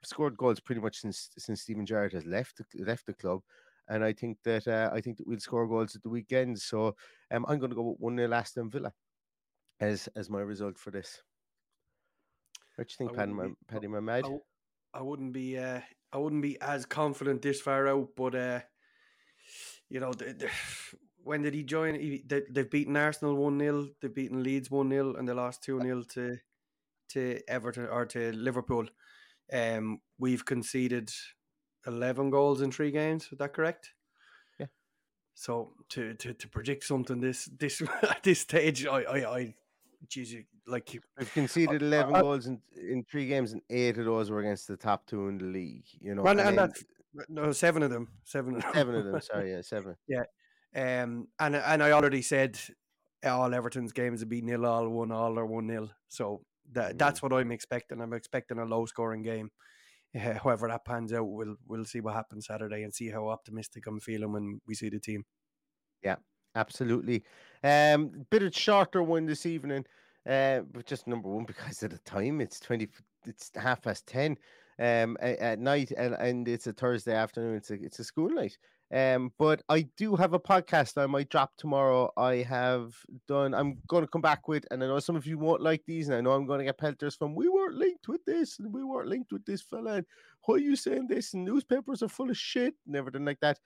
We've 0.00 0.08
scored 0.08 0.36
goals 0.36 0.60
pretty 0.60 0.80
much 0.80 0.98
since 0.98 1.30
since 1.38 1.62
Steven 1.62 1.86
Gerrard 1.86 2.12
has 2.12 2.26
left 2.26 2.58
the, 2.58 2.84
left 2.84 3.06
the 3.06 3.14
club, 3.14 3.40
and 3.88 4.04
I 4.04 4.12
think 4.12 4.38
that 4.44 4.66
uh, 4.66 4.90
I 4.92 5.00
think 5.00 5.18
that 5.18 5.26
we'll 5.26 5.38
score 5.38 5.66
goals 5.66 5.94
at 5.94 6.02
the 6.02 6.08
weekend. 6.08 6.60
So 6.60 6.96
um, 7.30 7.46
I'm 7.48 7.58
going 7.58 7.70
to 7.70 7.76
go 7.76 7.82
with 7.82 8.00
one 8.00 8.16
0 8.16 8.32
Aston 8.32 8.70
Villa 8.70 8.92
as 9.80 10.08
as 10.16 10.28
my 10.28 10.40
result 10.40 10.78
for 10.78 10.90
this. 10.90 11.22
What 12.76 12.88
do 12.88 12.92
you 12.92 13.06
think, 13.06 13.16
Paddy? 13.16 13.32
My, 13.32 13.48
Paddy, 13.66 13.88
my 13.88 14.00
mad? 14.00 14.24
I, 14.24 14.98
I 14.98 15.02
wouldn't 15.02 15.32
be 15.32 15.58
uh, 15.58 15.80
I 16.12 16.18
wouldn't 16.18 16.42
be 16.42 16.60
as 16.60 16.86
confident 16.86 17.42
this 17.42 17.60
far 17.60 17.88
out, 17.88 18.10
but 18.16 18.34
uh, 18.34 18.60
you 19.88 20.00
know, 20.00 20.12
the, 20.12 20.32
the, 20.32 20.50
when 21.28 21.42
did 21.42 21.54
he 21.54 21.62
join? 21.62 21.94
He, 21.94 22.24
they, 22.26 22.42
have 22.56 22.70
beaten 22.70 22.96
Arsenal 22.96 23.36
one 23.36 23.58
0 23.58 23.88
they've 24.00 24.14
beaten 24.14 24.42
Leeds 24.42 24.70
one 24.70 24.90
0 24.90 25.14
and 25.14 25.28
they 25.28 25.34
lost 25.34 25.62
two 25.62 25.80
0 25.80 26.02
to 26.14 26.38
to 27.10 27.40
Everton 27.48 27.86
or 27.86 28.06
to 28.06 28.32
Liverpool. 28.32 28.86
Um, 29.52 30.00
we've 30.18 30.44
conceded 30.44 31.10
eleven 31.86 32.30
goals 32.30 32.60
in 32.60 32.70
three 32.72 32.90
games. 32.90 33.28
Is 33.30 33.38
that 33.38 33.52
correct? 33.52 33.92
Yeah. 34.58 34.66
So 35.34 35.72
to 35.90 36.14
to, 36.14 36.34
to 36.34 36.48
predict 36.48 36.84
something 36.84 37.20
this 37.20 37.46
this 37.58 37.82
at 38.02 38.22
this 38.22 38.40
stage, 38.40 38.86
I 38.86 39.02
I, 39.02 39.36
I 39.38 39.54
geez, 40.08 40.34
like 40.66 40.98
we've 41.18 41.32
conceded 41.32 41.82
eleven 41.82 42.16
uh, 42.16 42.22
goals 42.22 42.46
in 42.46 42.60
in 42.76 43.04
three 43.04 43.26
games, 43.26 43.52
and 43.52 43.62
eight 43.70 43.98
of 43.98 44.04
those 44.04 44.30
were 44.30 44.40
against 44.40 44.68
the 44.68 44.76
top 44.76 45.06
two 45.06 45.28
in 45.28 45.38
the 45.38 45.44
league. 45.44 45.86
You 46.00 46.14
know, 46.14 46.24
and, 46.24 46.40
and, 46.40 46.50
and 46.50 46.58
that's 46.58 46.84
no 47.28 47.52
seven 47.52 47.82
of 47.82 47.90
them, 47.90 48.08
seven 48.24 48.56
of 48.56 48.62
them, 48.62 48.72
seven 48.74 48.94
of 48.94 49.04
them. 49.04 49.20
Sorry, 49.22 49.52
yeah, 49.52 49.62
seven. 49.62 49.96
yeah, 50.08 50.24
um, 50.74 51.28
and 51.38 51.56
and 51.56 51.82
I 51.82 51.92
already 51.92 52.22
said 52.22 52.58
all 53.24 53.54
Everton's 53.54 53.92
games 53.92 54.20
would 54.20 54.28
be 54.28 54.42
nil 54.42 54.66
all, 54.66 54.88
one 54.88 55.12
all, 55.12 55.38
or 55.38 55.46
one 55.46 55.66
nil. 55.66 55.90
So 56.08 56.42
that 56.72 56.94
mm. 56.94 56.98
that's 56.98 57.22
what 57.22 57.32
I'm 57.32 57.52
expecting. 57.52 58.00
I'm 58.00 58.12
expecting 58.12 58.58
a 58.58 58.64
low 58.64 58.86
scoring 58.86 59.22
game. 59.22 59.50
Uh, 60.14 60.34
however 60.34 60.68
that 60.68 60.84
pans 60.84 61.12
out, 61.12 61.24
we'll 61.24 61.56
we'll 61.66 61.84
see 61.84 62.00
what 62.00 62.14
happens 62.14 62.46
Saturday 62.46 62.82
and 62.82 62.94
see 62.94 63.10
how 63.10 63.28
optimistic 63.28 63.86
I'm 63.86 64.00
feeling 64.00 64.32
when 64.32 64.60
we 64.66 64.74
see 64.74 64.88
the 64.88 65.00
team. 65.00 65.24
Yeah, 66.02 66.16
absolutely. 66.54 67.24
Um, 67.62 68.26
bit 68.30 68.42
of 68.42 68.56
shorter 68.56 69.02
one 69.02 69.26
this 69.26 69.46
evening. 69.46 69.84
Uh, 70.28 70.60
but 70.72 70.84
just 70.84 71.06
number 71.06 71.28
one 71.28 71.44
because 71.46 71.82
of 71.82 71.90
the 71.90 71.98
time. 71.98 72.40
It's 72.40 72.60
twenty. 72.60 72.88
It's 73.26 73.50
half 73.56 73.82
past 73.82 74.06
ten. 74.06 74.36
Um, 74.80 75.16
at, 75.20 75.38
at 75.40 75.58
night, 75.58 75.90
and, 75.96 76.14
and 76.14 76.46
it's 76.46 76.68
a 76.68 76.72
Thursday 76.72 77.14
afternoon. 77.14 77.56
It's 77.56 77.70
a 77.70 77.74
it's 77.74 77.98
a 77.98 78.04
school 78.04 78.30
night. 78.30 78.56
Um, 78.92 79.32
but 79.38 79.62
I 79.68 79.82
do 79.96 80.16
have 80.16 80.32
a 80.32 80.40
podcast 80.40 80.96
I 80.96 81.06
might 81.06 81.28
drop 81.28 81.52
tomorrow. 81.56 82.10
I 82.16 82.36
have 82.36 82.94
done. 83.26 83.54
I'm 83.54 83.78
going 83.86 84.02
to 84.02 84.10
come 84.10 84.22
back 84.22 84.48
with, 84.48 84.64
and 84.70 84.82
I 84.82 84.86
know 84.86 84.98
some 84.98 85.16
of 85.16 85.26
you 85.26 85.38
won't 85.38 85.60
like 85.60 85.84
these, 85.86 86.08
and 86.08 86.16
I 86.16 86.20
know 86.20 86.32
I'm 86.32 86.46
going 86.46 86.60
to 86.60 86.64
get 86.64 86.78
pelters 86.78 87.14
from. 87.14 87.34
We 87.34 87.48
weren't 87.48 87.74
linked 87.74 88.08
with 88.08 88.24
this, 88.24 88.58
and 88.58 88.72
we 88.72 88.84
weren't 88.84 89.08
linked 89.08 89.32
with 89.32 89.44
this 89.44 89.60
fella. 89.60 89.96
And 89.96 90.06
why 90.44 90.54
are 90.54 90.58
you 90.58 90.74
saying 90.76 91.08
this? 91.08 91.34
And 91.34 91.44
newspapers 91.44 92.02
are 92.02 92.08
full 92.08 92.30
of 92.30 92.36
shit 92.38 92.74
and 92.86 92.96
everything 92.96 93.26
like 93.26 93.40
that 93.40 93.58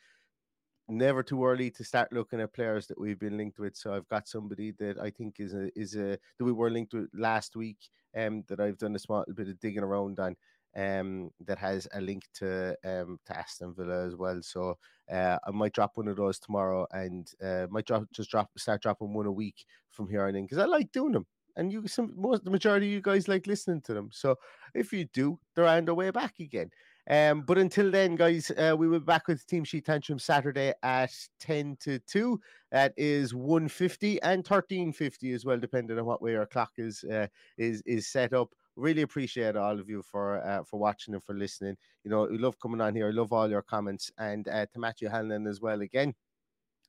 never 0.88 1.22
too 1.22 1.44
early 1.44 1.70
to 1.70 1.84
start 1.84 2.12
looking 2.12 2.40
at 2.40 2.52
players 2.52 2.86
that 2.86 3.00
we've 3.00 3.18
been 3.18 3.36
linked 3.36 3.58
with. 3.58 3.76
So 3.76 3.94
I've 3.94 4.08
got 4.08 4.28
somebody 4.28 4.72
that 4.78 4.98
I 4.98 5.10
think 5.10 5.36
is 5.38 5.54
a 5.54 5.68
is 5.78 5.94
a 5.94 6.18
that 6.38 6.44
we 6.44 6.52
were 6.52 6.70
linked 6.70 6.94
with 6.94 7.08
last 7.14 7.56
week, 7.56 7.78
um, 8.16 8.44
that 8.48 8.60
I've 8.60 8.78
done 8.78 8.94
a 8.94 8.98
small 8.98 9.24
bit 9.34 9.48
of 9.48 9.60
digging 9.60 9.82
around 9.82 10.20
on, 10.20 10.36
um, 10.76 11.30
that 11.44 11.58
has 11.58 11.86
a 11.92 12.00
link 12.00 12.24
to 12.34 12.76
um 12.84 13.18
to 13.26 13.38
Aston 13.38 13.74
Villa 13.74 14.06
as 14.06 14.16
well. 14.16 14.40
So 14.42 14.78
uh, 15.10 15.38
I 15.46 15.50
might 15.50 15.72
drop 15.72 15.92
one 15.94 16.08
of 16.08 16.16
those 16.16 16.38
tomorrow, 16.38 16.86
and 16.92 17.30
uh, 17.42 17.66
might 17.70 17.86
drop 17.86 18.04
just 18.12 18.30
drop 18.30 18.50
start 18.56 18.82
dropping 18.82 19.14
one 19.14 19.26
a 19.26 19.32
week 19.32 19.64
from 19.90 20.08
here 20.08 20.24
on 20.24 20.36
in 20.36 20.44
because 20.44 20.58
I 20.58 20.64
like 20.64 20.92
doing 20.92 21.12
them. 21.12 21.26
And 21.54 21.70
you, 21.70 21.86
some 21.86 22.14
most 22.16 22.44
the 22.44 22.50
majority 22.50 22.86
of 22.86 22.92
you 22.92 23.02
guys 23.02 23.28
like 23.28 23.46
listening 23.46 23.82
to 23.82 23.94
them. 23.94 24.08
So 24.12 24.36
if 24.74 24.92
you 24.92 25.06
do, 25.12 25.38
they're 25.54 25.66
on 25.66 25.84
their 25.84 25.94
way 25.94 26.10
back 26.10 26.40
again. 26.40 26.70
Um, 27.10 27.42
but 27.42 27.58
until 27.58 27.90
then, 27.90 28.14
guys, 28.14 28.50
uh, 28.52 28.76
we 28.78 28.86
will 28.86 29.00
be 29.00 29.04
back 29.04 29.26
with 29.26 29.46
Team 29.46 29.64
Sheet 29.64 29.84
Tantrum 29.84 30.20
Saturday 30.20 30.72
at 30.84 31.12
10 31.40 31.76
to 31.80 31.98
2. 31.98 32.40
That 32.70 32.94
is 32.96 33.34
150 33.34 34.22
and 34.22 34.38
1350 34.38 35.32
as 35.32 35.44
well, 35.44 35.58
depending 35.58 35.98
on 35.98 36.04
what 36.06 36.22
way 36.22 36.36
our 36.36 36.46
clock 36.46 36.70
is 36.78 37.04
uh, 37.04 37.26
is 37.58 37.82
is 37.86 38.06
set 38.06 38.32
up. 38.32 38.54
Really 38.76 39.02
appreciate 39.02 39.54
all 39.54 39.78
of 39.78 39.88
you 39.88 40.02
for 40.02 40.42
uh, 40.44 40.64
for 40.64 40.80
watching 40.80 41.14
and 41.14 41.22
for 41.22 41.34
listening. 41.34 41.76
You 42.04 42.10
know, 42.10 42.26
we 42.30 42.38
love 42.38 42.58
coming 42.58 42.80
on 42.80 42.94
here. 42.94 43.08
I 43.08 43.10
love 43.10 43.32
all 43.32 43.50
your 43.50 43.62
comments 43.62 44.10
and 44.18 44.48
uh, 44.48 44.66
to 44.72 44.78
Matthew 44.78 45.08
Hanlon 45.08 45.46
as 45.46 45.60
well. 45.60 45.82
Again, 45.82 46.14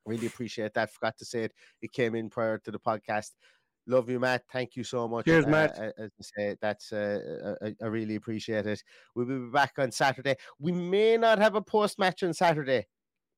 really 0.06 0.28
appreciate 0.28 0.74
that. 0.76 0.94
Forgot 0.94 1.18
to 1.18 1.26
say 1.26 1.44
it. 1.44 1.54
It 1.82 1.92
came 1.92 2.16
in 2.16 2.30
prior 2.30 2.58
to 2.60 2.72
the 2.72 2.80
podcast. 2.80 3.32
Love 3.86 4.10
you, 4.10 4.20
Matt. 4.20 4.44
Thank 4.52 4.78
you 4.78 4.84
so 4.84 5.08
much. 5.10 5.26
Cheers, 5.26 5.46
uh, 5.46 5.50
Matt. 5.50 5.78
Uh, 5.78 5.92
as 5.98 6.12
I 6.20 6.24
say, 6.38 6.56
that's 6.62 6.94
uh, 6.94 7.56
I, 7.62 7.76
I, 7.82 7.88
really 7.88 8.16
appreciate 8.16 8.66
it. 8.66 8.82
We'll 9.14 9.26
be 9.26 9.52
back 9.52 9.74
on 9.78 9.92
Saturday. 9.92 10.38
We 10.58 10.72
may 10.72 11.18
not 11.18 11.40
have 11.40 11.56
a 11.56 11.62
post 11.62 12.00
match 12.00 12.24
on 12.24 12.34
Saturday, 12.34 12.86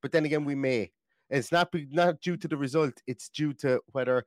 but 0.02 0.12
then 0.12 0.24
again, 0.24 0.44
we 0.44 0.54
may. 0.54 0.92
It's 1.30 1.50
not 1.50 1.74
not 1.90 2.20
due 2.20 2.36
to 2.36 2.46
the 2.46 2.56
result. 2.56 2.94
It's 3.08 3.28
due 3.28 3.54
to 3.54 3.80
whether 3.90 4.24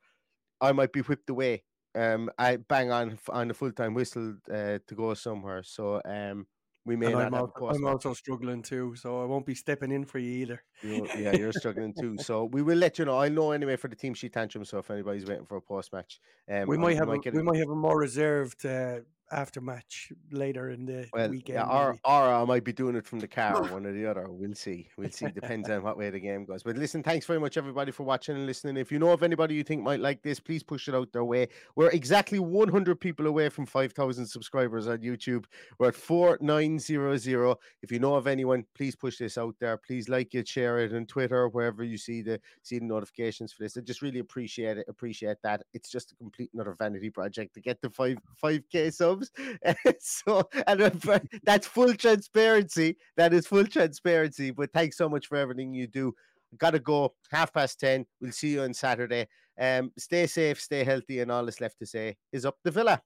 I 0.59 0.73
might 0.73 0.91
be 0.91 0.99
whipped 1.01 1.29
away. 1.29 1.63
Um, 1.99 2.29
I 2.37 2.57
bang 2.57 2.91
on 2.91 3.19
on 3.29 3.51
a 3.51 3.53
full 3.53 3.71
time 3.71 3.93
whistle 3.93 4.35
uh, 4.51 4.79
to 4.87 4.95
go 4.95 5.13
somewhere. 5.13 5.63
So 5.63 6.01
um, 6.05 6.47
we 6.85 6.95
may 6.95 7.07
And 7.07 7.15
not 7.15 7.25
I'm, 7.27 7.33
have 7.33 7.51
also, 7.59 7.75
I'm 7.75 7.85
also 7.85 8.13
struggling 8.13 8.61
too, 8.61 8.95
so 8.95 9.21
I 9.21 9.25
won't 9.25 9.45
be 9.45 9.53
stepping 9.53 9.91
in 9.91 10.05
for 10.05 10.17
you 10.17 10.31
either. 10.41 10.63
You're, 10.81 11.07
yeah, 11.17 11.35
you're 11.35 11.53
struggling 11.53 11.93
too. 11.99 12.15
So 12.27 12.45
we 12.45 12.61
will 12.61 12.77
let 12.77 12.97
you 12.97 13.05
know. 13.05 13.19
I 13.19 13.29
know 13.29 13.51
anyway 13.51 13.75
for 13.75 13.89
the 13.89 13.95
team 13.95 14.13
sheet 14.13 14.33
tantrum. 14.33 14.63
So 14.65 14.77
if 14.79 14.89
anybody's 14.89 15.25
waiting 15.25 15.45
for 15.45 15.57
a 15.57 15.61
post 15.61 15.91
match, 15.91 16.19
um, 16.49 16.67
we 16.67 16.77
might 16.77 16.95
have 16.95 17.09
a, 17.09 17.19
get 17.19 17.33
we 17.33 17.43
might 17.43 17.57
have 17.57 17.69
a 17.69 17.75
more 17.75 17.99
reserved 17.99 18.65
uh, 18.65 18.99
after 19.31 19.61
match 19.61 20.11
later 20.31 20.69
in 20.69 20.85
the 20.85 21.07
well, 21.13 21.29
weekend. 21.29 21.55
yeah, 21.55 21.65
or, 21.65 21.97
or 22.05 22.33
I 22.33 22.43
might 22.45 22.63
be 22.63 22.73
doing 22.73 22.95
it 22.95 23.05
from 23.05 23.19
the 23.19 23.27
car, 23.27 23.61
one 23.71 23.85
or 23.85 23.93
the 23.93 24.05
other. 24.05 24.27
We'll 24.29 24.55
see. 24.55 24.89
We'll 24.97 25.11
see. 25.11 25.27
Depends 25.27 25.69
on 25.69 25.83
what 25.83 25.97
way 25.97 26.09
the 26.09 26.19
game 26.19 26.45
goes. 26.45 26.63
But 26.63 26.77
listen, 26.77 27.03
thanks 27.03 27.25
very 27.25 27.39
much, 27.39 27.57
everybody, 27.57 27.91
for 27.91 28.03
watching 28.03 28.35
and 28.35 28.45
listening. 28.45 28.77
If 28.77 28.91
you 28.91 28.99
know 28.99 29.11
of 29.11 29.23
anybody 29.23 29.55
you 29.55 29.63
think 29.63 29.83
might 29.83 29.99
like 29.99 30.21
this, 30.21 30.39
please 30.39 30.63
push 30.63 30.87
it 30.87 30.95
out 30.95 31.11
their 31.11 31.23
way. 31.23 31.47
We're 31.75 31.89
exactly 31.89 32.39
100 32.39 32.99
people 32.99 33.27
away 33.27 33.49
from 33.49 33.65
5,000 33.65 34.25
subscribers 34.25 34.87
on 34.87 34.99
YouTube. 34.99 35.45
We're 35.77 35.89
at 35.89 35.95
4900. 35.95 37.57
If 37.81 37.91
you 37.91 37.99
know 37.99 38.15
of 38.15 38.27
anyone, 38.27 38.65
please 38.75 38.95
push 38.95 39.17
this 39.17 39.37
out 39.37 39.55
there. 39.59 39.77
Please 39.77 40.09
like 40.09 40.35
it, 40.35 40.47
share 40.47 40.79
it 40.79 40.93
on 40.93 41.05
Twitter, 41.05 41.47
wherever 41.49 41.83
you 41.83 41.97
see 41.97 42.21
the 42.21 42.39
see 42.63 42.79
the 42.79 42.85
notifications 42.85 43.53
for 43.53 43.63
this. 43.63 43.77
I 43.77 43.81
just 43.81 44.01
really 44.01 44.19
appreciate 44.19 44.77
it. 44.77 44.85
Appreciate 44.87 45.37
that. 45.43 45.63
It's 45.73 45.89
just 45.89 46.11
a 46.11 46.15
complete 46.15 46.49
another 46.53 46.75
vanity 46.77 47.09
project 47.09 47.53
to 47.55 47.61
get 47.61 47.81
the 47.81 47.89
five 47.89 48.17
5k 48.43 48.93
subs. 48.93 49.18
so 49.99 50.49
and 50.67 50.81
uh, 50.81 51.19
that's 51.43 51.67
full 51.67 51.93
transparency. 51.93 52.97
That 53.17 53.33
is 53.33 53.47
full 53.47 53.65
transparency. 53.65 54.51
But 54.51 54.71
thanks 54.73 54.97
so 54.97 55.09
much 55.09 55.27
for 55.27 55.37
everything 55.37 55.73
you 55.73 55.87
do. 55.87 56.13
Gotta 56.57 56.79
go. 56.79 57.13
Half 57.31 57.53
past 57.53 57.79
ten. 57.79 58.05
We'll 58.21 58.31
see 58.31 58.53
you 58.53 58.61
on 58.61 58.73
Saturday. 58.73 59.27
Um, 59.59 59.91
stay 59.97 60.25
safe, 60.25 60.61
stay 60.61 60.83
healthy, 60.83 61.19
and 61.19 61.31
all 61.31 61.45
that's 61.45 61.61
left 61.61 61.79
to 61.79 61.85
say 61.85 62.17
is 62.31 62.45
up 62.45 62.57
the 62.63 62.71
villa. 62.71 63.01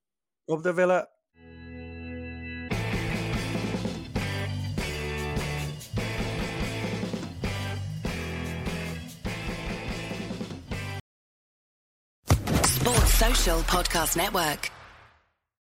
Up 0.50 0.62
the 0.62 0.74
villa. 0.74 1.08
Sports 12.84 13.14
Social 13.14 13.60
Podcast 13.62 14.18
Network. 14.18 14.70